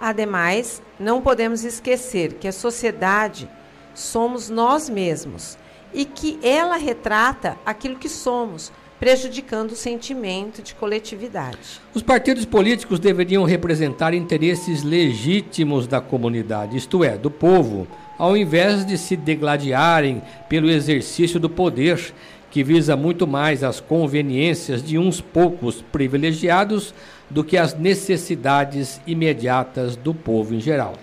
Ademais, 0.00 0.82
não 0.98 1.20
podemos 1.20 1.64
esquecer 1.64 2.34
que 2.34 2.48
a 2.48 2.52
sociedade 2.52 3.48
somos 3.94 4.48
nós 4.48 4.88
mesmos 4.88 5.58
e 5.92 6.04
que 6.04 6.38
ela 6.42 6.76
retrata 6.76 7.58
aquilo 7.66 7.96
que 7.96 8.08
somos 8.08 8.72
prejudicando 8.98 9.72
o 9.72 9.76
sentimento 9.76 10.62
de 10.62 10.74
coletividade. 10.74 11.80
Os 11.94 12.02
partidos 12.02 12.44
políticos 12.44 13.00
deveriam 13.00 13.44
representar 13.44 14.12
interesses 14.12 14.82
legítimos 14.82 15.86
da 15.86 16.02
comunidade, 16.02 16.76
isto 16.76 17.02
é, 17.02 17.16
do 17.16 17.30
povo, 17.30 17.88
ao 18.20 18.36
invés 18.36 18.84
de 18.84 18.98
se 18.98 19.16
degladiarem 19.16 20.20
pelo 20.46 20.70
exercício 20.70 21.40
do 21.40 21.48
poder, 21.48 22.12
que 22.50 22.62
visa 22.62 22.94
muito 22.94 23.26
mais 23.26 23.64
as 23.64 23.80
conveniências 23.80 24.82
de 24.82 24.98
uns 24.98 25.22
poucos 25.22 25.80
privilegiados 25.90 26.92
do 27.30 27.42
que 27.42 27.56
as 27.56 27.72
necessidades 27.72 29.00
imediatas 29.06 29.96
do 29.96 30.12
povo 30.12 30.54
em 30.54 30.60
geral. 30.60 30.96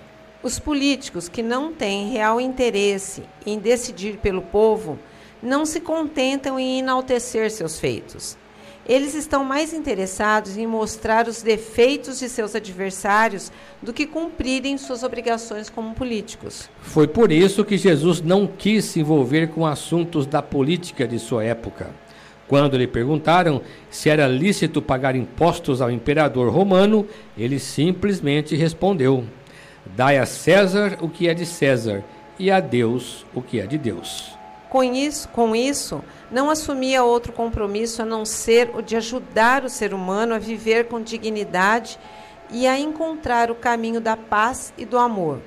Os 0.43 0.59
políticos 0.59 1.27
que 1.27 1.41
não 1.41 1.73
têm 1.73 2.11
real 2.11 2.39
interesse 2.39 3.23
em 3.43 3.57
decidir 3.57 4.17
pelo 4.17 4.43
povo 4.43 4.99
não 5.41 5.65
se 5.65 5.79
contentam 5.79 6.59
em 6.59 6.77
enaltecer 6.77 7.49
seus 7.49 7.79
feitos. 7.79 8.37
Eles 8.87 9.15
estão 9.15 9.43
mais 9.43 9.73
interessados 9.73 10.55
em 10.55 10.65
mostrar 10.65 11.27
os 11.27 11.41
defeitos 11.41 12.19
de 12.19 12.29
seus 12.29 12.55
adversários 12.55 13.51
do 13.81 13.91
que 13.91 14.05
cumprirem 14.05 14.77
suas 14.77 15.03
obrigações 15.03 15.69
como 15.69 15.93
políticos. 15.93 16.69
Foi 16.81 17.05
por 17.05 17.29
isso 17.29 17.65
que 17.65 17.77
Jesus 17.77 18.21
não 18.21 18.47
quis 18.47 18.85
se 18.85 19.01
envolver 19.01 19.49
com 19.49 19.65
assuntos 19.65 20.25
da 20.25 20.41
política 20.41 21.05
de 21.05 21.19
sua 21.19 21.43
época. 21.43 21.89
Quando 22.47 22.77
lhe 22.77 22.87
perguntaram 22.87 23.61
se 23.89 24.09
era 24.09 24.25
lícito 24.25 24.81
pagar 24.81 25.17
impostos 25.17 25.81
ao 25.81 25.91
imperador 25.91 26.49
romano, 26.49 27.05
ele 27.37 27.59
simplesmente 27.59 28.55
respondeu: 28.55 29.25
Dai 29.97 30.17
a 30.17 30.25
César 30.25 30.97
o 31.01 31.09
que 31.09 31.27
é 31.27 31.33
de 31.33 31.45
César 31.45 32.05
e 32.39 32.49
a 32.49 32.61
Deus 32.61 33.25
o 33.35 33.41
que 33.41 33.59
é 33.59 33.67
de 33.67 33.77
Deus. 33.77 34.36
Com 34.77 34.83
isso, 34.83 35.27
com 35.29 35.55
isso, 35.55 36.03
não 36.31 36.51
assumia 36.51 37.03
outro 37.03 37.33
compromisso 37.33 38.03
a 38.03 38.05
não 38.05 38.23
ser 38.23 38.69
o 38.75 38.81
de 38.83 38.95
ajudar 38.95 39.65
o 39.65 39.69
ser 39.69 39.91
humano 39.91 40.35
a 40.35 40.37
viver 40.37 40.85
com 40.85 41.01
dignidade 41.01 41.97
e 42.51 42.67
a 42.67 42.77
encontrar 42.77 43.49
o 43.49 43.55
caminho 43.55 43.99
da 43.99 44.15
paz 44.15 44.71
e 44.77 44.85
do 44.85 44.99
amor, 44.99 45.39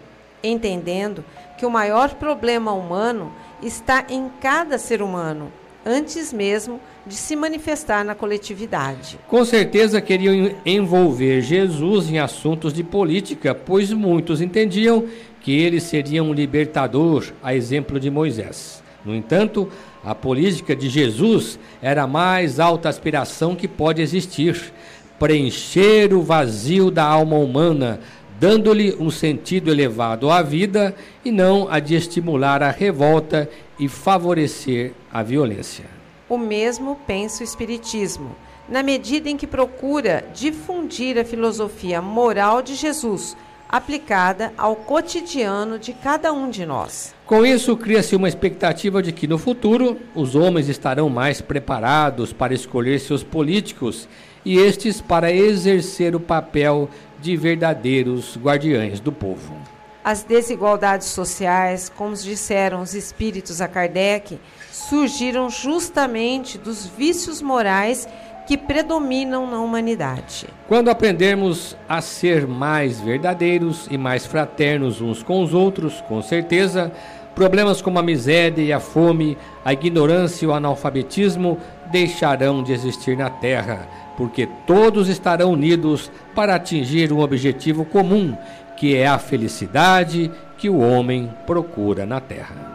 entendendo 0.43 1.25
que 1.57 1.65
o 1.65 1.71
maior 1.71 2.15
problema 2.15 2.73
humano 2.73 3.33
está 3.63 4.05
em 4.09 4.29
cada 4.41 4.79
ser 4.79 5.01
humano, 5.01 5.53
antes 5.87 6.33
mesmo 6.33 6.81
de 7.07 7.15
se 7.15 7.37
manifestar 7.37 8.05
na 8.05 8.17
coletividade. 8.17 9.17
Com 9.29 9.45
certeza 9.45 10.01
queriam 10.01 10.57
envolver 10.67 11.41
Jesus 11.41 12.11
em 12.11 12.19
assuntos 12.19 12.73
de 12.73 12.83
política, 12.83 13.55
pois 13.55 13.93
muitos 13.93 14.41
entendiam 14.41 15.05
que 15.41 15.57
ele 15.57 15.79
seria 15.79 16.21
um 16.21 16.33
libertador, 16.33 17.33
a 17.41 17.55
exemplo 17.55 18.01
de 18.01 18.11
Moisés. 18.11 18.80
No 19.05 19.15
entanto, 19.15 19.69
a 20.05 20.15
política 20.15 20.77
de 20.77 20.89
Jesus 20.89 21.59
era 21.81 22.03
a 22.03 22.07
mais 22.07 22.61
alta 22.61 22.89
aspiração 22.89 23.57
que 23.57 23.67
pode 23.67 24.03
existir 24.03 24.73
preencher 25.19 26.15
o 26.15 26.23
vazio 26.23 26.91
da 26.91 27.05
alma 27.05 27.37
humana, 27.37 28.01
dando-lhe 28.39 28.97
um 28.99 29.11
sentido 29.11 29.71
elevado 29.71 30.31
à 30.31 30.41
vida 30.41 30.95
e 31.23 31.31
não 31.31 31.69
a 31.71 31.79
de 31.79 31.95
estimular 31.95 32.63
a 32.63 32.71
revolta 32.71 33.49
e 33.79 33.87
favorecer 33.87 34.93
a 35.13 35.23
violência. 35.23 35.85
O 36.27 36.39
mesmo 36.39 36.97
pensa 37.07 37.43
o 37.43 37.45
Espiritismo, 37.45 38.35
na 38.67 38.83
medida 38.83 39.29
em 39.29 39.37
que 39.37 39.47
procura 39.47 40.25
difundir 40.35 41.19
a 41.19 41.25
filosofia 41.25 42.01
moral 42.01 42.63
de 42.63 42.75
Jesus 42.75 43.37
aplicada 43.71 44.53
ao 44.59 44.75
cotidiano 44.75 45.79
de 45.79 45.93
cada 45.93 46.33
um 46.33 46.51
de 46.51 46.67
nós. 46.67 47.15
Com 47.25 47.47
isso, 47.47 47.77
cria-se 47.77 48.17
uma 48.17 48.29
expectativa 48.29 49.01
de 49.01 49.13
que 49.13 49.29
no 49.29 49.39
futuro 49.39 49.97
os 50.15 50.35
homens 50.35 50.69
estarão 50.69 51.09
mais 51.09 51.41
preparados 51.41 52.33
para 52.33 52.53
escolher 52.53 52.99
seus 52.99 53.23
políticos 53.23 54.09
e 54.45 54.59
estes 54.59 55.01
para 55.01 55.31
exercer 55.31 56.17
o 56.17 56.21
papel 56.21 56.91
de 57.21 57.37
verdadeiros 57.37 58.37
guardiães 58.37 58.99
do 58.99 59.13
povo. 59.13 59.55
As 60.03 60.23
desigualdades 60.23 61.09
sociais, 61.09 61.93
como 61.95 62.17
disseram 62.17 62.81
os 62.81 62.95
espíritos 62.95 63.61
a 63.61 63.69
Kardec, 63.69 64.41
surgiram 64.73 65.51
justamente 65.51 66.57
dos 66.57 66.87
vícios 66.87 67.43
morais 67.43 68.09
que 68.51 68.57
predominam 68.57 69.49
na 69.49 69.61
humanidade. 69.61 70.49
Quando 70.67 70.89
aprendermos 70.89 71.77
a 71.89 72.01
ser 72.01 72.49
mais 72.49 73.01
verdadeiros 73.01 73.87
e 73.89 73.97
mais 73.97 74.27
fraternos 74.27 75.01
uns 75.01 75.23
com 75.23 75.41
os 75.41 75.55
outros, 75.55 76.01
com 76.09 76.21
certeza, 76.21 76.91
problemas 77.33 77.81
como 77.81 78.01
a 78.01 78.03
miséria 78.03 78.61
e 78.61 78.73
a 78.73 78.81
fome, 78.81 79.39
a 79.65 79.73
ignorância 79.73 80.45
e 80.45 80.49
o 80.49 80.53
analfabetismo 80.53 81.59
deixarão 81.93 82.61
de 82.61 82.73
existir 82.73 83.17
na 83.17 83.31
Terra, 83.31 83.87
porque 84.17 84.49
todos 84.67 85.09
estarão 85.09 85.53
unidos 85.53 86.11
para 86.35 86.57
atingir 86.57 87.13
um 87.13 87.21
objetivo 87.21 87.85
comum, 87.85 88.37
que 88.77 88.97
é 88.97 89.07
a 89.07 89.21
felicidade 89.21 90.29
que 90.59 90.69
o 90.69 90.81
homem 90.81 91.31
procura 91.47 92.05
na 92.05 92.19
Terra. 92.19 92.70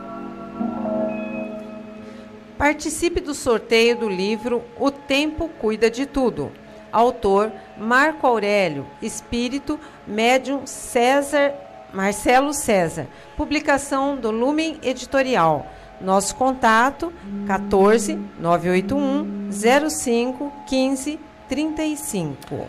Participe 2.58 3.20
do 3.20 3.34
sorteio 3.34 3.98
do 3.98 4.10
livro 4.10 4.64
O 4.80 4.90
Tempo 4.90 5.50
Cuida 5.60 5.90
de 5.90 6.06
Tudo. 6.06 6.52
Autor 6.92 7.52
Marco 7.78 8.26
Aurélio, 8.26 8.86
Espírito, 9.02 9.78
médium 10.08 10.66
César 10.66 11.54
Marcelo 11.94 12.54
César. 12.54 13.08
Publicação 13.38 14.18
do 14.18 14.30
Lumen 14.30 14.78
Editorial. 14.84 15.66
Nosso 16.02 16.36
contato 16.36 17.12
14 17.48 18.20
981 18.38 19.50
05 19.90 20.52
15 20.68 21.20
35. 21.48 22.68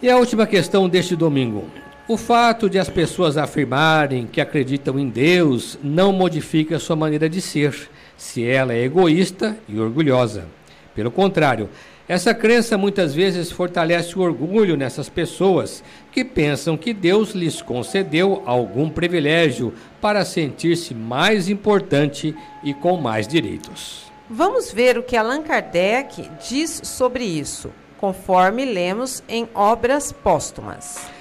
E 0.00 0.08
a 0.08 0.16
última 0.16 0.46
questão 0.46 0.88
deste 0.88 1.16
domingo. 1.16 1.64
O 2.06 2.16
fato 2.16 2.68
de 2.68 2.78
as 2.78 2.88
pessoas 2.88 3.36
afirmarem 3.36 4.26
que 4.26 4.40
acreditam 4.40 4.98
em 4.98 5.08
Deus 5.08 5.78
não 5.82 6.12
modifica 6.12 6.78
sua 6.78 6.94
maneira 6.94 7.28
de 7.28 7.40
ser 7.40 7.90
se 8.16 8.46
ela 8.46 8.72
é 8.72 8.84
egoísta 8.84 9.56
e 9.68 9.78
orgulhosa. 9.78 10.46
Pelo 10.94 11.10
contrário, 11.10 11.68
essa 12.06 12.34
crença 12.34 12.76
muitas 12.76 13.14
vezes 13.14 13.50
fortalece 13.50 14.18
o 14.18 14.22
orgulho 14.22 14.76
nessas 14.76 15.08
pessoas 15.08 15.82
que 16.12 16.22
pensam 16.22 16.76
que 16.76 16.92
Deus 16.92 17.30
lhes 17.30 17.62
concedeu 17.62 18.42
algum 18.44 18.90
privilégio 18.90 19.72
para 20.02 20.24
sentir-se 20.24 20.94
mais 20.94 21.48
importante 21.48 22.36
e 22.62 22.74
com 22.74 22.98
mais 22.98 23.26
direitos. 23.26 24.04
Vamos 24.28 24.70
ver 24.70 24.98
o 24.98 25.02
que 25.02 25.16
Allan 25.16 25.42
Kardec 25.42 26.30
diz 26.46 26.82
sobre 26.84 27.24
isso, 27.24 27.72
conforme 27.98 28.66
lemos 28.66 29.22
em 29.26 29.48
Obras 29.54 30.12
Póstumas. 30.12 31.13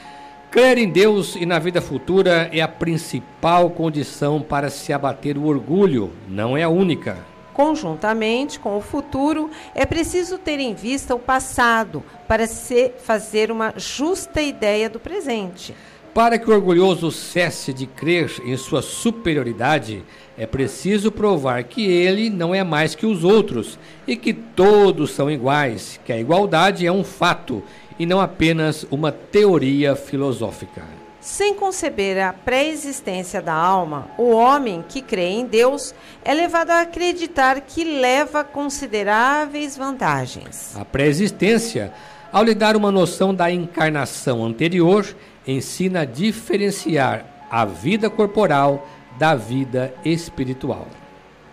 Crer 0.54 0.78
em 0.78 0.88
Deus 0.88 1.36
e 1.36 1.48
na 1.48 1.58
vida 1.58 1.82
futura 1.82 2.48
é 2.54 2.62
a 2.62 2.68
principal 2.68 3.72
condição 3.72 4.40
para 4.40 4.70
se 4.70 4.94
abater 4.94 5.36
o 5.36 5.46
orgulho, 5.46 6.12
não 6.30 6.56
é 6.56 6.62
a 6.62 6.70
única. 6.70 7.18
Conjuntamente 7.52 8.60
com 8.60 8.78
o 8.78 8.82
futuro, 8.82 9.50
é 9.74 9.84
preciso 9.84 10.38
ter 10.38 10.60
em 10.60 10.76
vista 10.76 11.16
o 11.16 11.20
passado 11.20 12.04
para 12.28 12.46
se 12.46 12.92
fazer 13.04 13.50
uma 13.50 13.74
justa 13.78 14.44
ideia 14.44 14.88
do 14.88 15.00
presente. 15.00 15.74
Para 16.14 16.38
que 16.38 16.48
o 16.48 16.54
orgulhoso 16.54 17.12
cesse 17.12 17.74
de 17.74 17.88
crer 17.88 18.32
em 18.46 18.56
sua 18.56 18.84
superioridade, 18.84 20.04
é 20.38 20.46
preciso 20.46 21.12
provar 21.12 21.64
que 21.64 21.84
ele 21.84 22.30
não 22.30 22.54
é 22.54 22.64
mais 22.64 22.94
que 22.94 23.08
os 23.08 23.24
outros 23.24 23.80
e 24.06 24.16
que 24.16 24.32
todos 24.32 25.10
são 25.10 25.32
iguais, 25.32 26.00
que 26.06 26.14
a 26.14 26.20
igualdade 26.20 26.86
é 26.86 26.92
um 26.92 27.04
fato 27.04 27.64
e 27.98 28.06
não 28.06 28.20
apenas 28.20 28.86
uma 28.90 29.12
teoria 29.12 29.96
filosófica. 29.96 30.84
Sem 31.24 31.56
conceber 31.56 32.22
a 32.22 32.34
pré-existência 32.34 33.42
da 33.42 33.54
alma, 33.54 34.10
o 34.18 34.32
homem 34.32 34.84
que 34.90 35.02
crê 35.02 35.30
em 35.30 35.46
Deus 35.46 35.96
é 36.24 36.34
levado 36.34 36.72
a 36.72 36.82
acreditar 36.82 37.62
que 37.62 37.84
leva 37.84 38.44
consideráveis 38.44 39.78
vantagens. 39.78 40.76
A 40.76 40.84
pré-existência, 40.84 41.94
ao 42.30 42.44
lhe 42.44 42.54
dar 42.54 42.76
uma 42.76 42.92
noção 42.92 43.34
da 43.34 43.50
encarnação 43.50 44.44
anterior, 44.44 45.16
ensina 45.48 46.02
a 46.02 46.06
diferenciar 46.06 47.26
a 47.50 47.64
vida 47.64 48.10
corporal 48.10 48.86
da 49.18 49.34
vida 49.34 49.94
espiritual. 50.04 50.88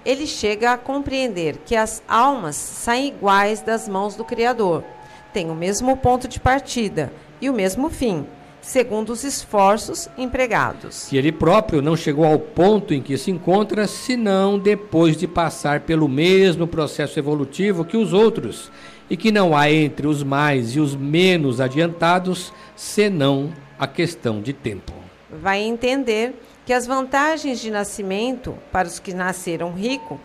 Ele 0.04 0.26
chega 0.26 0.72
a 0.72 0.78
compreender 0.78 1.58
que 1.58 1.76
as 1.76 2.02
almas 2.08 2.56
saem 2.56 3.08
iguais 3.08 3.60
das 3.60 3.86
mãos 3.86 4.16
do 4.16 4.24
Criador, 4.24 4.82
têm 5.32 5.50
o 5.50 5.54
mesmo 5.54 5.96
ponto 5.96 6.28
de 6.28 6.38
partida 6.38 7.12
e 7.40 7.48
o 7.48 7.54
mesmo 7.54 7.88
fim 7.88 8.26
segundo 8.60 9.10
os 9.10 9.24
esforços 9.24 10.08
empregados. 10.16 11.08
Que 11.08 11.16
ele 11.16 11.32
próprio 11.32 11.82
não 11.82 11.96
chegou 11.96 12.24
ao 12.24 12.38
ponto 12.38 12.92
em 12.92 13.02
que 13.02 13.16
se 13.16 13.30
encontra, 13.30 13.86
senão 13.86 14.58
depois 14.58 15.16
de 15.16 15.26
passar 15.26 15.80
pelo 15.80 16.08
mesmo 16.08 16.66
processo 16.66 17.18
evolutivo 17.18 17.84
que 17.84 17.96
os 17.96 18.12
outros, 18.12 18.70
e 19.08 19.16
que 19.16 19.32
não 19.32 19.56
há 19.56 19.70
entre 19.70 20.06
os 20.06 20.22
mais 20.22 20.76
e 20.76 20.80
os 20.80 20.94
menos 20.94 21.60
adiantados, 21.60 22.52
senão 22.76 23.50
a 23.78 23.86
questão 23.86 24.40
de 24.40 24.52
tempo. 24.52 24.92
Vai 25.42 25.60
entender 25.60 26.34
que 26.66 26.72
as 26.72 26.86
vantagens 26.86 27.60
de 27.60 27.70
nascimento 27.70 28.56
para 28.70 28.86
os 28.86 28.98
que 28.98 29.14
nasceram 29.14 29.72
ricos 29.72 30.18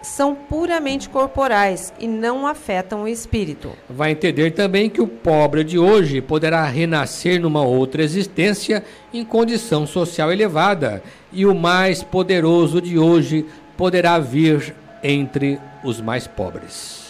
são 0.00 0.34
puramente 0.34 1.08
corporais 1.08 1.92
e 1.98 2.06
não 2.06 2.46
afetam 2.46 3.02
o 3.02 3.08
espírito. 3.08 3.72
Vai 3.88 4.12
entender 4.12 4.52
também 4.52 4.88
que 4.88 5.00
o 5.00 5.08
pobre 5.08 5.64
de 5.64 5.78
hoje 5.78 6.20
poderá 6.20 6.64
renascer 6.64 7.40
numa 7.40 7.62
outra 7.62 8.02
existência 8.02 8.84
em 9.12 9.24
condição 9.24 9.86
social 9.86 10.32
elevada 10.32 11.02
e 11.32 11.44
o 11.44 11.54
mais 11.54 12.02
poderoso 12.02 12.80
de 12.80 12.98
hoje 12.98 13.44
poderá 13.76 14.18
vir 14.18 14.74
entre 15.02 15.58
os 15.82 16.00
mais 16.00 16.26
pobres. 16.26 17.02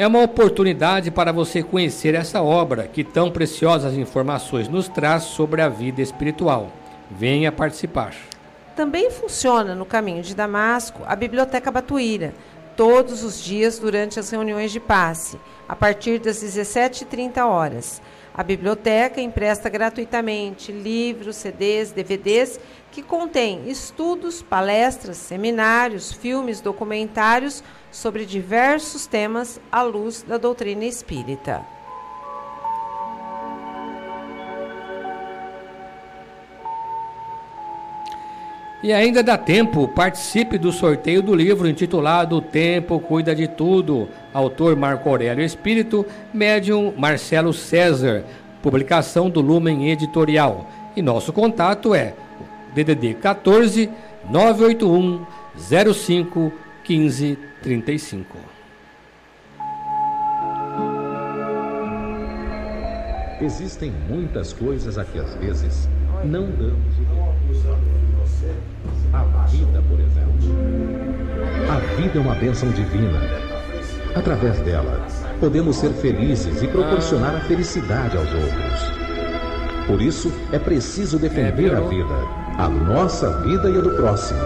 É 0.00 0.06
uma 0.06 0.22
oportunidade 0.22 1.10
para 1.10 1.30
você 1.30 1.62
conhecer 1.62 2.14
essa 2.14 2.40
obra 2.40 2.88
que 2.88 3.04
tão 3.04 3.30
preciosas 3.30 3.92
informações 3.92 4.66
nos 4.66 4.88
traz 4.88 5.24
sobre 5.24 5.60
a 5.60 5.68
vida 5.68 6.00
espiritual. 6.00 6.72
Venha 7.10 7.52
participar. 7.52 8.14
Também 8.74 9.10
funciona 9.10 9.74
no 9.74 9.84
caminho 9.84 10.22
de 10.22 10.34
Damasco 10.34 11.02
a 11.06 11.14
Biblioteca 11.14 11.70
Batuíra, 11.70 12.32
todos 12.74 13.22
os 13.22 13.44
dias 13.44 13.78
durante 13.78 14.18
as 14.18 14.30
reuniões 14.30 14.72
de 14.72 14.80
passe, 14.80 15.38
a 15.68 15.76
partir 15.76 16.18
das 16.18 16.42
17h30 16.42 17.46
horas. 17.46 18.00
A 18.34 18.42
biblioteca 18.42 19.20
empresta 19.20 19.68
gratuitamente 19.68 20.70
livros, 20.70 21.36
CDs, 21.36 21.92
DVDs 21.92 22.60
que 22.90 23.02
contêm 23.02 23.68
estudos, 23.68 24.42
palestras, 24.42 25.16
seminários, 25.16 26.12
filmes, 26.12 26.60
documentários 26.60 27.62
sobre 27.90 28.24
diversos 28.24 29.06
temas 29.06 29.60
à 29.70 29.82
luz 29.82 30.22
da 30.22 30.38
doutrina 30.38 30.84
espírita. 30.84 31.79
E 38.82 38.94
ainda 38.94 39.22
dá 39.22 39.36
tempo, 39.36 39.86
participe 39.88 40.56
do 40.56 40.72
sorteio 40.72 41.22
do 41.22 41.34
livro 41.34 41.68
intitulado 41.68 42.36
O 42.36 42.40
Tempo 42.40 42.98
Cuida 42.98 43.34
de 43.34 43.46
Tudo, 43.46 44.08
autor 44.32 44.74
Marco 44.74 45.06
Aurélio 45.06 45.44
Espírito, 45.44 46.06
médium 46.32 46.94
Marcelo 46.96 47.52
César, 47.52 48.24
publicação 48.62 49.28
do 49.28 49.42
Lumen 49.42 49.90
Editorial. 49.90 50.66
E 50.96 51.02
nosso 51.02 51.30
contato 51.30 51.94
é 51.94 52.14
DDD 52.74 53.14
14 53.14 53.90
981 54.30 55.26
05 55.92 56.50
15 56.82 57.38
35. 57.62 58.38
Existem 63.42 63.92
muitas 64.08 64.54
coisas 64.54 64.96
a 64.96 65.04
que 65.04 65.18
às 65.18 65.34
vezes 65.34 65.88
não 66.24 66.50
damos 66.50 66.96
A 67.66 68.09
vida, 69.50 69.82
por 69.88 70.00
exemplo. 70.00 70.30
A 71.70 71.96
vida 71.96 72.18
é 72.18 72.20
uma 72.20 72.34
bênção 72.34 72.70
divina. 72.70 73.20
Através 74.14 74.58
dela, 74.60 75.06
podemos 75.38 75.76
ser 75.76 75.90
felizes 75.90 76.62
e 76.62 76.68
proporcionar 76.68 77.36
a 77.36 77.40
felicidade 77.40 78.16
aos 78.16 78.32
outros. 78.32 79.86
Por 79.86 80.00
isso, 80.00 80.32
é 80.52 80.58
preciso 80.58 81.18
defender 81.18 81.74
a 81.74 81.80
vida, 81.80 82.14
a 82.58 82.68
nossa 82.68 83.42
vida 83.42 83.68
e 83.70 83.78
a 83.78 83.80
do 83.80 83.90
próximo 83.96 84.40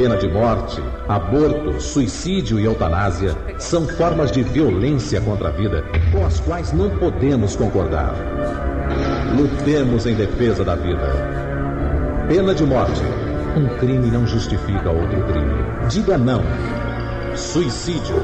Pena 0.00 0.16
de 0.16 0.28
morte, 0.28 0.82
aborto, 1.08 1.78
suicídio 1.78 2.58
e 2.58 2.64
eutanásia 2.64 3.36
são 3.58 3.86
formas 3.86 4.32
de 4.32 4.42
violência 4.42 5.20
contra 5.20 5.48
a 5.48 5.50
vida 5.50 5.84
com 6.10 6.24
as 6.24 6.40
quais 6.40 6.72
não 6.72 6.88
podemos 6.96 7.54
concordar. 7.54 8.14
Lutemos 9.36 10.06
em 10.06 10.14
defesa 10.14 10.64
da 10.64 10.74
vida. 10.74 11.06
Pena 12.28 12.54
de 12.54 12.64
morte. 12.64 13.02
Um 13.56 13.68
crime 13.78 14.10
não 14.10 14.26
justifica 14.26 14.90
outro 14.90 15.22
crime. 15.24 15.88
Diga 15.88 16.16
não. 16.16 16.42
Suicídio. 17.34 18.16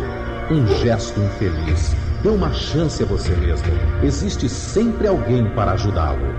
Um 0.51 0.67
gesto 0.67 1.21
infeliz. 1.21 1.97
Dê 2.23 2.29
uma 2.29 2.53
chance 2.53 3.03
a 3.03 3.07
você 3.07 3.35
mesmo. 3.37 3.73
Existe 4.03 4.49
sempre 4.49 5.09
alguém 5.09 5.49
para 5.51 5.73
ajudá-lo. 5.73 6.35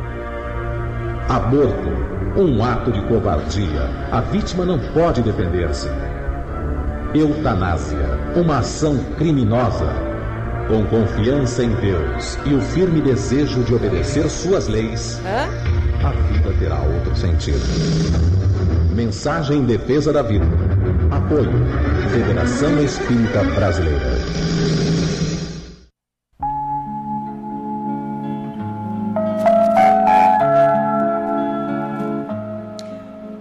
Aborto 1.28 2.08
um 2.38 2.64
ato 2.64 2.92
de 2.92 3.02
covardia. 3.02 3.90
A 4.12 4.22
vítima 4.22 4.64
não 4.64 4.78
pode 4.94 5.22
defender-se. 5.22 5.90
Eutanásia, 7.14 8.20
uma 8.36 8.60
ação 8.60 8.98
criminosa. 9.18 9.92
Com 10.68 10.86
confiança 10.86 11.64
em 11.64 11.74
Deus 11.76 12.38
e 12.46 12.54
o 12.54 12.62
firme 12.62 13.02
desejo 13.02 13.64
de 13.64 13.74
obedecer 13.74 14.30
suas 14.30 14.68
leis, 14.68 15.20
Hã? 15.26 15.48
A 16.08 16.12
vida 16.12 16.54
terá 16.60 16.82
outro 16.82 17.16
sentido. 17.16 17.60
Mensagem 18.96 19.60
em 19.60 19.66
defesa 19.66 20.14
da 20.14 20.22
vida. 20.22 20.46
Apoio. 21.12 21.52
Federação 22.12 22.82
Espírita 22.82 23.44
Brasileira. 23.44 24.06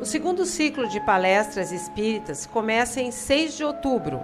O 0.00 0.04
segundo 0.04 0.44
ciclo 0.44 0.88
de 0.88 1.00
palestras 1.00 1.72
espíritas 1.72 2.46
começa 2.46 3.00
em 3.00 3.10
6 3.10 3.56
de 3.56 3.64
outubro. 3.64 4.20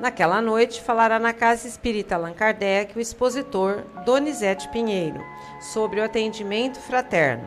Naquela 0.00 0.40
noite, 0.40 0.80
falará 0.80 1.18
na 1.18 1.34
Casa 1.34 1.68
Espírita 1.68 2.14
Allan 2.14 2.32
Kardec 2.32 2.96
o 2.96 3.00
expositor 3.00 3.84
Donizete 4.06 4.66
Pinheiro 4.70 5.20
sobre 5.60 6.00
o 6.00 6.04
atendimento 6.04 6.80
fraterno. 6.80 7.46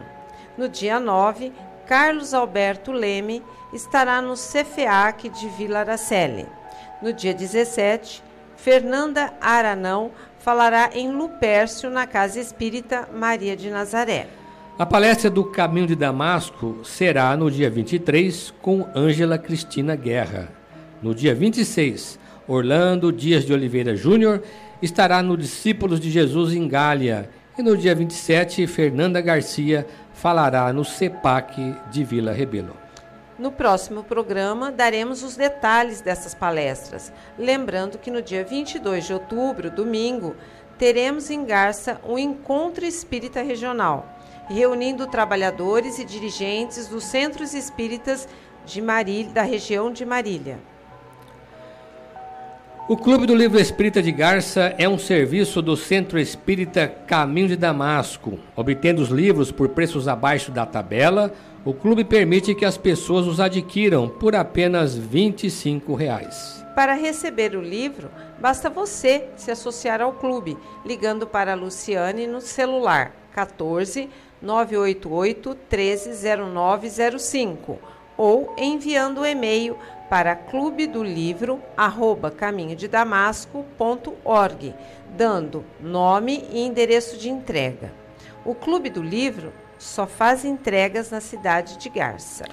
No 0.55 0.69
dia 0.69 0.99
9, 0.99 1.51
Carlos 1.87 2.31
Alberto 2.31 2.91
Leme 2.91 3.43
estará 3.73 4.21
no 4.21 4.35
CFEAC 4.35 5.29
de 5.29 5.49
Vila 5.49 5.79
Araceli. 5.79 6.45
No 7.01 7.11
dia 7.11 7.33
17, 7.33 8.23
Fernanda 8.55 9.33
Aranão 9.41 10.11
falará 10.37 10.91
em 10.93 11.11
Lupércio 11.11 11.89
na 11.89 12.05
Casa 12.05 12.39
Espírita 12.39 13.09
Maria 13.11 13.55
de 13.55 13.71
Nazaré. 13.71 14.27
A 14.77 14.85
palestra 14.85 15.29
do 15.29 15.43
Caminho 15.43 15.87
de 15.87 15.95
Damasco 15.95 16.81
será 16.83 17.35
no 17.35 17.49
dia 17.49 17.69
23 17.69 18.53
com 18.61 18.87
Ângela 18.95 19.39
Cristina 19.39 19.95
Guerra. 19.95 20.49
No 21.01 21.15
dia 21.15 21.33
26, 21.33 22.19
Orlando 22.47 23.12
Dias 23.12 23.45
de 23.45 23.53
Oliveira 23.53 23.95
Júnior 23.95 24.43
estará 24.82 25.23
no 25.23 25.38
Discípulos 25.38 25.99
de 25.99 26.12
Jesus 26.12 26.53
em 26.53 26.67
Gália. 26.67 27.29
E 27.58 27.63
no 27.63 27.77
dia 27.77 27.95
27, 27.95 28.67
Fernanda 28.67 29.21
Garcia 29.21 29.88
falará 30.13 30.73
no 30.73 30.84
CEPAC 30.84 31.75
de 31.89 32.03
Vila 32.03 32.34
Rebelo. 32.34 32.75
No 33.38 33.51
próximo 33.51 34.03
programa, 34.03 34.71
daremos 34.71 35.23
os 35.23 35.36
detalhes 35.36 36.01
dessas 36.01 36.36
palestras. 36.36 37.12
Lembrando 37.38 37.97
que 37.97 38.12
no 38.12 38.21
dia 38.21 38.43
22 38.43 39.06
de 39.06 39.13
outubro, 39.13 39.71
domingo, 39.71 40.36
teremos 40.77 41.29
em 41.29 41.45
Garça 41.45 41.99
um 42.08 42.17
encontro 42.17 42.86
espírita 42.86 43.41
regional, 43.41 44.19
reunindo 44.49 45.08
trabalhadores 45.08 45.97
e 45.97 46.06
dirigentes 46.06 46.88
dos 46.88 47.06
centros 47.06 47.53
espíritas 47.53 48.27
de 48.65 48.82
Marília, 48.82 49.32
da 49.32 49.43
região 49.43 49.91
de 49.91 50.06
Marília. 50.06 50.60
O 52.85 52.97
Clube 52.97 53.25
do 53.25 53.33
Livro 53.33 53.57
Espírita 53.57 54.01
de 54.01 54.11
Garça 54.11 54.75
é 54.77 54.89
um 54.89 54.97
serviço 54.97 55.61
do 55.61 55.77
Centro 55.77 56.19
Espírita 56.19 56.85
Caminho 56.85 57.47
de 57.47 57.55
Damasco. 57.55 58.37
Obtendo 58.57 59.01
os 59.01 59.07
livros 59.07 59.53
por 59.53 59.69
preços 59.69 60.05
abaixo 60.05 60.51
da 60.51 60.65
tabela, 60.65 61.31
o 61.63 61.73
clube 61.73 62.03
permite 62.03 62.53
que 62.53 62.65
as 62.65 62.77
pessoas 62.77 63.25
os 63.25 63.39
adquiram 63.39 64.09
por 64.09 64.35
apenas 64.35 64.97
25 64.97 65.95
reais. 65.95 66.61
Para 66.75 66.93
receber 66.93 67.55
o 67.55 67.61
livro, 67.61 68.11
basta 68.41 68.69
você 68.69 69.29
se 69.37 69.49
associar 69.49 70.01
ao 70.01 70.11
clube, 70.11 70.57
ligando 70.85 71.25
para 71.25 71.53
a 71.53 71.55
Luciane 71.55 72.27
no 72.27 72.41
celular 72.41 73.13
14 73.31 74.09
988 74.41 75.57
130905 75.69 77.79
ou 78.17 78.53
enviando 78.57 79.21
o 79.21 79.25
e-mail 79.25 79.77
para 80.09 80.35
clube 80.35 80.87
do 80.87 81.03
livro 81.03 81.61
arroba 81.75 82.29
caminhodedamasco.org, 82.29 84.75
dando 85.17 85.65
nome 85.81 86.45
e 86.51 86.61
endereço 86.61 87.17
de 87.17 87.29
entrega. 87.29 87.91
O 88.45 88.53
Clube 88.53 88.89
do 88.89 89.01
Livro 89.01 89.53
só 89.77 90.05
faz 90.05 90.43
entregas 90.45 91.11
na 91.11 91.21
cidade 91.21 91.77
de 91.77 91.89
Garça. 91.89 92.45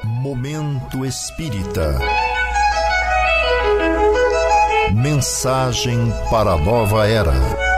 Momento 0.04 1.06
Espírita. 1.06 2.00
Mensagem 4.94 6.12
para 6.32 6.54
a 6.54 6.58
nova 6.58 7.08
era. 7.08 7.75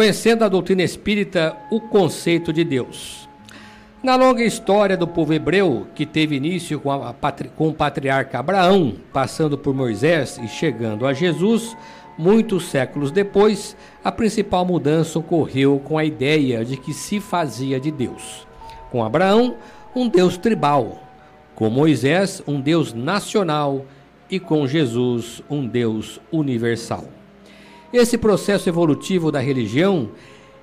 Conhecendo 0.00 0.46
a 0.46 0.48
doutrina 0.48 0.82
espírita, 0.82 1.54
o 1.70 1.78
conceito 1.78 2.54
de 2.54 2.64
Deus. 2.64 3.28
Na 4.02 4.16
longa 4.16 4.42
história 4.42 4.96
do 4.96 5.06
povo 5.06 5.34
hebreu, 5.34 5.88
que 5.94 6.06
teve 6.06 6.36
início 6.36 6.80
com, 6.80 6.90
a, 6.90 7.14
com 7.54 7.68
o 7.68 7.74
patriarca 7.74 8.38
Abraão, 8.38 8.94
passando 9.12 9.58
por 9.58 9.74
Moisés 9.74 10.40
e 10.42 10.48
chegando 10.48 11.06
a 11.06 11.12
Jesus, 11.12 11.76
muitos 12.16 12.70
séculos 12.70 13.10
depois, 13.10 13.76
a 14.02 14.10
principal 14.10 14.64
mudança 14.64 15.18
ocorreu 15.18 15.78
com 15.84 15.98
a 15.98 16.04
ideia 16.06 16.64
de 16.64 16.78
que 16.78 16.94
se 16.94 17.20
fazia 17.20 17.78
de 17.78 17.90
Deus. 17.90 18.46
Com 18.90 19.04
Abraão, 19.04 19.56
um 19.94 20.08
Deus 20.08 20.38
tribal, 20.38 20.98
com 21.54 21.68
Moisés, 21.68 22.42
um 22.46 22.58
Deus 22.58 22.94
nacional 22.94 23.84
e 24.30 24.40
com 24.40 24.66
Jesus, 24.66 25.42
um 25.50 25.66
Deus 25.66 26.18
universal. 26.32 27.19
Esse 27.92 28.16
processo 28.16 28.68
evolutivo 28.68 29.32
da 29.32 29.40
religião 29.40 30.10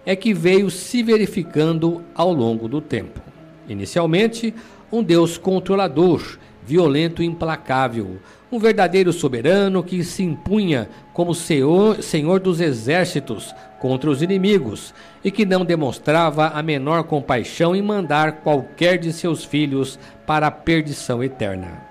é 0.05 0.15
que 0.15 0.33
veio 0.33 0.69
se 0.71 1.03
verificando 1.03 2.01
ao 2.15 2.31
longo 2.31 2.69
do 2.69 2.79
tempo. 2.79 3.19
Inicialmente, 3.67 4.53
um 4.89 5.03
Deus 5.03 5.37
controlador, 5.37 6.37
violento 6.65 7.21
e 7.21 7.25
implacável, 7.25 8.17
um 8.49 8.57
verdadeiro 8.57 9.11
soberano 9.11 9.83
que 9.83 10.05
se 10.05 10.23
impunha 10.23 10.89
como 11.13 11.35
senhor, 11.35 12.01
senhor 12.01 12.39
dos 12.39 12.61
exércitos 12.61 13.53
contra 13.79 14.09
os 14.09 14.21
inimigos 14.21 14.93
e 15.21 15.29
que 15.29 15.45
não 15.45 15.65
demonstrava 15.65 16.47
a 16.47 16.63
menor 16.63 17.03
compaixão 17.03 17.75
em 17.75 17.81
mandar 17.81 18.37
qualquer 18.37 18.97
de 18.97 19.11
seus 19.11 19.43
filhos 19.43 19.99
para 20.25 20.47
a 20.47 20.51
perdição 20.51 21.21
eterna. 21.21 21.81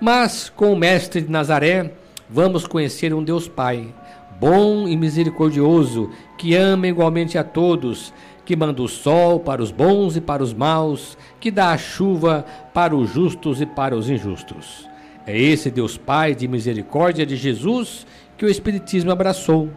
Mas 0.00 0.50
com 0.50 0.72
o 0.72 0.76
Mestre 0.76 1.20
de 1.20 1.30
Nazaré, 1.30 1.92
vamos 2.28 2.66
conhecer 2.66 3.14
um 3.14 3.22
Deus 3.22 3.46
Pai, 3.46 3.94
bom 4.44 4.86
e 4.86 4.94
misericordioso, 4.94 6.10
que 6.36 6.54
ama 6.54 6.86
igualmente 6.86 7.38
a 7.38 7.42
todos, 7.42 8.12
que 8.44 8.54
manda 8.54 8.82
o 8.82 8.88
sol 8.88 9.40
para 9.40 9.62
os 9.62 9.70
bons 9.70 10.18
e 10.18 10.20
para 10.20 10.42
os 10.42 10.52
maus, 10.52 11.16
que 11.40 11.50
dá 11.50 11.70
a 11.70 11.78
chuva 11.78 12.44
para 12.74 12.94
os 12.94 13.08
justos 13.10 13.62
e 13.62 13.64
para 13.64 13.96
os 13.96 14.10
injustos. 14.10 14.86
É 15.26 15.34
esse 15.34 15.70
Deus 15.70 15.96
Pai 15.96 16.34
de 16.34 16.46
misericórdia 16.46 17.24
de 17.24 17.36
Jesus 17.36 18.06
que 18.36 18.44
o 18.44 18.50
Espiritismo 18.50 19.10
abraçou, 19.10 19.70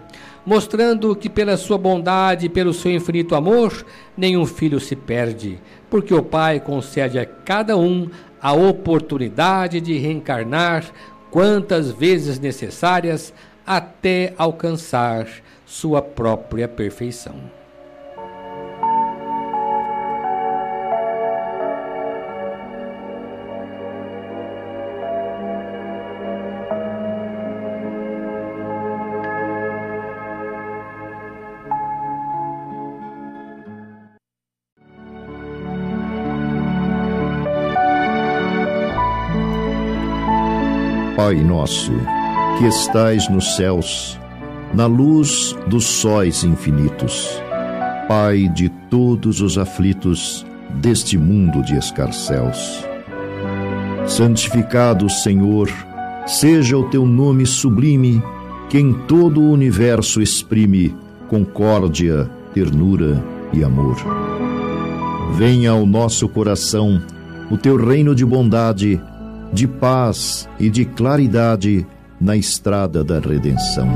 mostrando 0.45 1.15
que 1.15 1.30
pela 1.30 1.56
sua 1.56 1.77
bondade 1.77 2.47
e 2.47 2.49
pelo 2.49 2.73
seu 2.73 2.91
infinito 2.91 3.36
amor, 3.36 3.86
nenhum 4.17 4.45
filho 4.45 4.82
se 4.82 4.97
perde, 4.97 5.62
porque 5.89 6.13
o 6.13 6.21
Pai 6.21 6.60
concede 6.60 7.17
a 7.17 7.25
cada 7.25 7.77
um 7.77 8.10
a 8.41 8.51
oportunidade 8.51 9.80
de 9.80 9.97
reencarnar 9.97 10.84
quantas 11.32 11.89
vezes 11.89 12.38
necessárias 12.38 13.34
até 13.67 14.34
alcançar 14.38 15.27
sua 15.65 16.01
própria 16.01 16.69
perfeição. 16.69 17.36
Pai 41.17 41.36
nosso, 41.43 41.91
que 42.58 42.65
estais 42.65 43.30
nos 43.30 43.56
céus, 43.56 44.20
na 44.74 44.88
luz 44.88 45.56
dos 45.67 45.86
sóis 45.86 46.43
infinitos, 46.43 47.41
Pai 48.08 48.48
de 48.48 48.70
todos 48.89 49.41
os 49.41 49.58
aflitos 49.58 50.46
deste 50.76 51.17
mundo 51.17 51.62
de 51.62 51.76
escarcéus. 51.78 52.84
Santificado, 54.08 55.10
Senhor, 55.10 55.70
seja 56.26 56.78
o 56.78 56.89
teu 56.89 57.06
nome 57.06 57.46
sublime, 57.46 58.24
que 58.70 58.80
em 58.80 58.93
todo 58.93 59.41
o 59.41 59.52
universo 59.52 60.22
exprime 60.22 60.96
concórdia, 61.28 62.30
ternura 62.54 63.22
e 63.52 63.62
amor. 63.62 63.98
Venha 65.34 65.72
ao 65.72 65.86
nosso 65.86 66.30
coração 66.30 67.02
o 67.52 67.58
teu 67.58 67.76
reino 67.76 68.15
de 68.15 68.26
bondade 68.26 69.02
de 69.52 69.67
paz 69.67 70.50
e 70.60 70.70
de 70.70 70.86
claridade 70.86 71.86
na 72.19 72.36
estrada 72.36 73.03
da 73.03 73.19
redenção. 73.19 73.88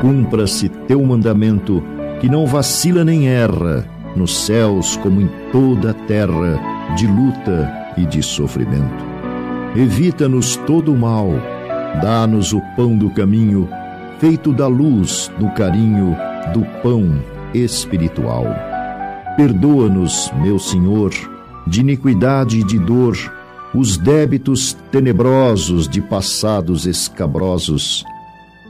Cumpra-se 0.00 0.68
teu 0.68 1.04
mandamento, 1.04 1.82
que 2.20 2.28
não 2.28 2.46
vacila 2.46 3.04
nem 3.04 3.28
erra, 3.28 3.88
nos 4.14 4.44
céus 4.44 4.96
como 4.98 5.20
em 5.20 5.28
toda 5.52 5.90
a 5.90 5.94
terra, 5.94 6.94
de 6.96 7.06
luta 7.06 7.72
e 7.96 8.06
de 8.06 8.22
sofrimento. 8.22 9.04
Evita-nos 9.74 10.56
todo 10.56 10.92
o 10.92 10.98
mal, 10.98 11.28
dá-nos 12.02 12.52
o 12.52 12.60
pão 12.76 12.96
do 12.96 13.10
caminho, 13.10 13.68
feito 14.18 14.52
da 14.52 14.66
luz, 14.66 15.30
do 15.38 15.50
carinho, 15.50 16.16
do 16.52 16.62
pão 16.82 17.20
espiritual. 17.52 18.46
Perdoa-nos, 19.36 20.30
meu 20.42 20.58
Senhor, 20.58 21.10
de 21.66 21.80
iniquidade 21.80 22.60
e 22.60 22.64
de 22.64 22.78
dor, 22.78 23.16
os 23.76 23.98
débitos 23.98 24.74
tenebrosos 24.90 25.86
de 25.86 26.00
passados 26.00 26.86
escabrosos. 26.86 28.04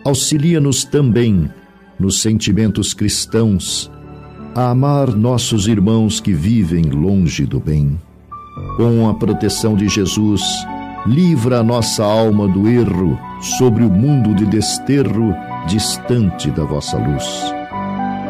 Auxilia-nos 0.05 0.85
também 0.85 1.49
nos 1.99 2.21
sentimentos 2.21 2.92
cristãos 2.92 3.90
a 4.53 4.71
amar 4.71 5.14
nossos 5.14 5.69
irmãos 5.69 6.19
que 6.19 6.33
vivem 6.33 6.83
longe 6.85 7.47
do 7.47 7.61
bem. 7.61 7.97
Com 8.77 9.09
a 9.09 9.14
proteção 9.14 9.77
de 9.77 9.88
Jesus, 9.88 10.42
livra 11.07 11.61
a 11.61 11.62
nossa 11.62 12.03
alma 12.03 12.49
do 12.49 12.69
erro 12.69 13.16
sobre 13.59 13.85
o 13.85 13.90
mundo 13.90 14.35
de 14.35 14.45
desterro 14.47 15.33
distante 15.69 16.51
da 16.51 16.64
vossa 16.64 16.97
luz. 16.97 17.25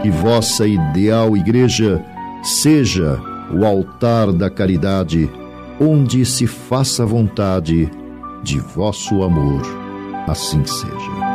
Que 0.03 0.11
vossa 0.11 0.67
ideal 0.67 1.37
igreja 1.37 2.05
seja 2.43 3.19
o 3.51 3.65
altar 3.65 4.31
da 4.33 4.51
caridade 4.51 5.31
onde 5.81 6.25
se 6.25 6.47
faça 6.47 7.05
vontade 7.05 7.91
de 8.43 8.59
vosso 8.59 9.23
amor, 9.23 9.63
assim 10.27 10.65
seja. 10.65 11.26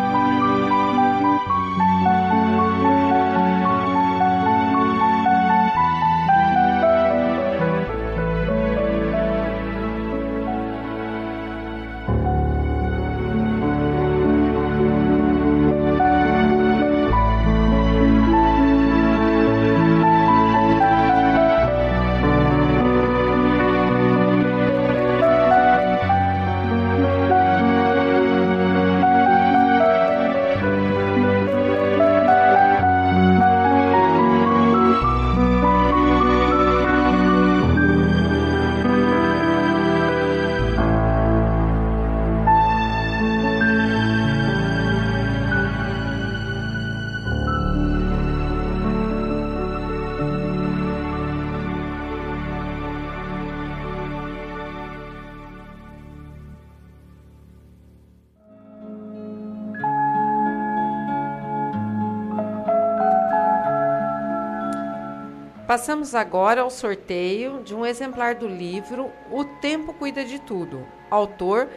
Passamos 65.72 66.14
agora 66.14 66.64
ao 66.64 66.70
sorteio 66.70 67.62
de 67.64 67.74
um 67.74 67.86
exemplar 67.86 68.36
do 68.36 68.46
livro 68.46 69.10
O 69.32 69.46
Tempo 69.46 69.94
Cuida 69.94 70.26
de 70.26 70.38
Tudo, 70.38 70.86
autor 71.10 71.70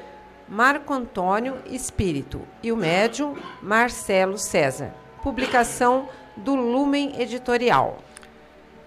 Marco 0.48 0.92
Antônio 0.92 1.58
Espírito 1.70 2.40
e 2.60 2.72
o 2.72 2.76
médium 2.76 3.36
Marcelo 3.62 4.36
César. 4.36 4.92
Publicação 5.22 6.08
do 6.36 6.56
Lumen 6.56 7.20
Editorial. 7.20 7.98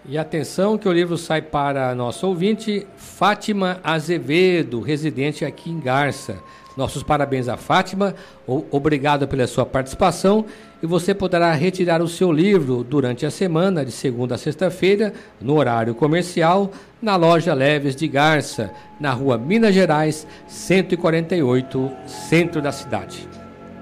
E 0.04 0.18
atenção 0.18 0.78
que 0.78 0.90
o 0.90 0.92
livro 0.92 1.18
sai 1.18 1.42
para 1.42 1.96
nosso 1.96 2.28
ouvinte 2.28 2.86
Fátima 2.98 3.80
Azevedo, 3.86 4.82
residente 4.82 5.46
aqui 5.46 5.70
em 5.70 5.80
Garça. 5.80 6.44
Nossos 6.78 7.02
parabéns 7.02 7.50
a 7.50 7.58
Fátima, 7.58 8.14
obrigado 8.46 9.28
pela 9.28 9.48
sua 9.48 9.66
participação 9.66 10.46
e 10.82 10.86
você 10.86 11.12
poderá 11.12 11.52
retirar 11.54 12.04
o 12.04 12.08
seu 12.08 12.32
livro 12.32 12.84
durante 12.84 13.26
a 13.26 13.32
semana, 13.32 13.84
de 13.84 13.92
segunda 13.92 14.36
a 14.36 14.38
sexta-feira, 14.38 15.12
no 15.42 15.56
horário 15.56 15.96
comercial, 15.96 16.70
na 17.02 17.16
loja 17.16 17.56
Leves 17.56 17.96
de 17.96 18.08
Garça, 18.08 18.72
na 19.00 19.12
rua 19.12 19.40
Minas 19.40 19.74
Gerais, 19.74 20.28
148, 20.48 21.92
centro 22.06 22.62
da 22.62 22.72
cidade. 22.72 23.28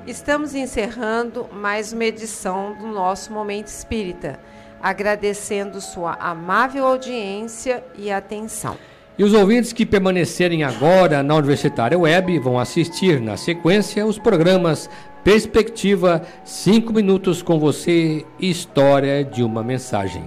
Estamos 0.08 0.55
encerrando 0.55 1.47
mais 1.51 1.91
uma 1.91 2.05
edição 2.05 2.77
do 2.79 2.88
nosso 2.88 3.34
Momento 3.34 3.67
Espírita, 3.67 4.39
agradecendo 4.82 5.82
sua 5.82 6.13
amável 6.13 6.86
audiência 6.86 7.84
e 7.97 8.09
atenção. 8.09 8.78
E 9.18 9.24
os 9.24 9.34
ouvintes 9.34 9.72
que 9.72 9.86
permanecerem 9.86 10.66
agora 10.66 11.24
na 11.24 11.36
Universitária 11.36 11.97
Web 11.97 12.38
vão 12.39 12.59
assistir 12.59 13.22
na 13.22 13.38
sequência 13.38 14.05
os 14.05 14.20
programas 14.20 14.89
Perspectiva, 15.24 16.22
5 16.43 16.91
minutos 16.91 17.41
com 17.41 17.57
você, 17.57 18.26
História 18.38 19.24
de 19.24 19.41
uma 19.41 19.63
Mensagem. 19.63 20.24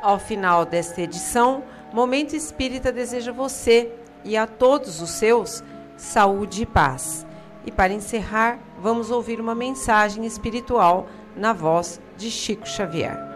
Ao 0.00 0.18
final 0.18 0.64
desta 0.64 1.02
edição, 1.02 1.62
Momento 1.92 2.34
Espírita 2.34 2.90
deseja 2.90 3.30
você 3.30 3.92
e 4.24 4.38
a 4.38 4.46
todos 4.46 5.02
os 5.02 5.10
seus 5.10 5.62
saúde 5.98 6.62
e 6.62 6.66
paz. 6.66 7.26
E 7.66 7.70
para 7.70 7.92
encerrar, 7.92 8.58
vamos 8.80 9.10
ouvir 9.10 9.38
uma 9.38 9.54
mensagem 9.54 10.24
espiritual 10.24 11.06
na 11.36 11.52
voz 11.52 12.00
de 12.16 12.30
Chico 12.30 12.66
Xavier. 12.66 13.29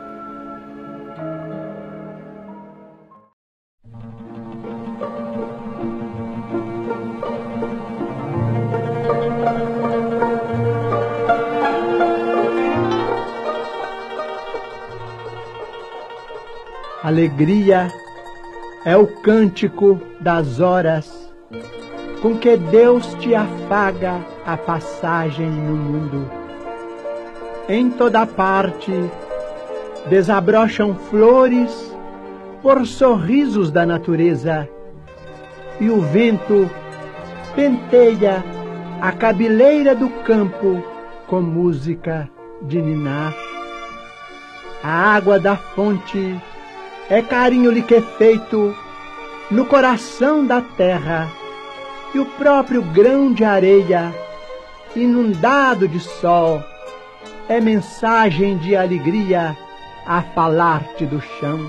Alegria 17.14 17.86
é 18.84 18.96
o 18.96 19.06
cântico 19.06 20.00
das 20.20 20.58
horas 20.58 21.32
com 22.20 22.36
que 22.36 22.56
Deus 22.56 23.14
te 23.20 23.36
afaga 23.36 24.20
a 24.44 24.56
passagem 24.56 25.48
no 25.48 25.76
mundo. 25.76 26.28
Em 27.68 27.88
toda 27.88 28.26
parte 28.26 28.92
desabrocham 30.10 30.96
flores 31.08 31.94
por 32.60 32.84
sorrisos 32.84 33.70
da 33.70 33.86
natureza 33.86 34.68
e 35.78 35.88
o 35.88 36.00
vento 36.00 36.68
penteia 37.54 38.42
a 39.00 39.12
cabeleira 39.12 39.94
do 39.94 40.10
campo 40.24 40.82
com 41.28 41.40
música 41.40 42.28
de 42.62 42.82
ninar. 42.82 43.32
A 44.82 45.14
água 45.14 45.38
da 45.38 45.54
fonte 45.56 46.42
é 47.08 47.20
carinho 47.20 47.70
liquefeito 47.70 48.74
no 49.50 49.66
coração 49.66 50.44
da 50.46 50.60
terra 50.60 51.30
e 52.14 52.18
o 52.18 52.24
próprio 52.24 52.82
grão 52.82 53.32
de 53.32 53.44
areia, 53.44 54.14
inundado 54.94 55.88
de 55.88 56.00
sol, 56.00 56.62
é 57.48 57.60
mensagem 57.60 58.56
de 58.56 58.74
alegria 58.76 59.56
a 60.06 60.22
falar-te 60.22 61.04
do 61.04 61.20
chão. 61.20 61.60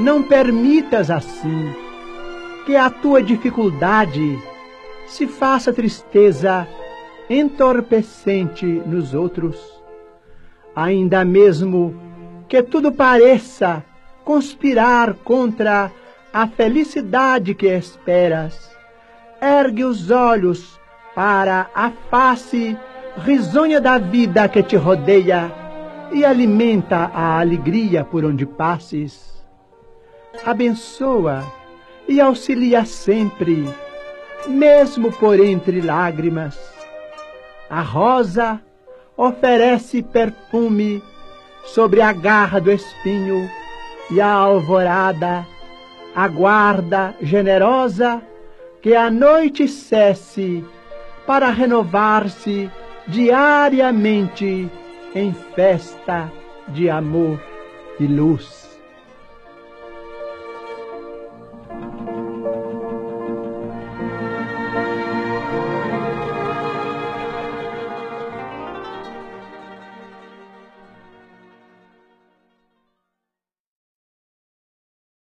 Não 0.00 0.22
permitas 0.22 1.10
assim 1.10 1.74
que 2.64 2.76
a 2.76 2.88
tua 2.88 3.22
dificuldade 3.22 4.38
se 5.06 5.26
faça 5.26 5.72
tristeza 5.72 6.68
entorpecente 7.28 8.64
nos 8.64 9.12
outros. 9.12 9.58
Ainda 10.76 11.24
mesmo 11.24 12.07
que 12.48 12.62
tudo 12.62 12.90
pareça 12.90 13.84
conspirar 14.24 15.14
contra 15.14 15.90
a 16.32 16.46
felicidade 16.46 17.54
que 17.54 17.66
esperas, 17.66 18.70
ergue 19.40 19.84
os 19.84 20.10
olhos 20.10 20.78
para 21.14 21.70
a 21.74 21.90
face 22.10 22.76
risonha 23.24 23.80
da 23.80 23.98
vida 23.98 24.48
que 24.48 24.62
te 24.62 24.76
rodeia 24.76 25.52
e 26.12 26.24
alimenta 26.24 27.10
a 27.12 27.38
alegria 27.38 28.04
por 28.04 28.24
onde 28.24 28.46
passes. 28.46 29.44
Abençoa 30.44 31.44
e 32.06 32.20
auxilia 32.20 32.84
sempre, 32.84 33.68
mesmo 34.46 35.12
por 35.12 35.40
entre 35.40 35.80
lágrimas. 35.80 36.58
A 37.68 37.82
rosa 37.82 38.60
oferece 39.16 40.02
perfume 40.02 41.02
sobre 41.64 42.00
a 42.00 42.12
garra 42.12 42.60
do 42.60 42.72
espinho 42.72 43.48
e 44.10 44.20
a 44.20 44.30
alvorada 44.30 45.46
aguarda 46.14 47.14
generosa 47.20 48.22
que 48.80 48.94
a 48.94 49.10
noite 49.10 49.68
cesse 49.68 50.64
para 51.26 51.50
renovar-se 51.50 52.70
diariamente 53.06 54.70
em 55.14 55.32
festa 55.54 56.32
de 56.68 56.88
amor 56.88 57.40
e 58.00 58.06
luz. 58.06 58.67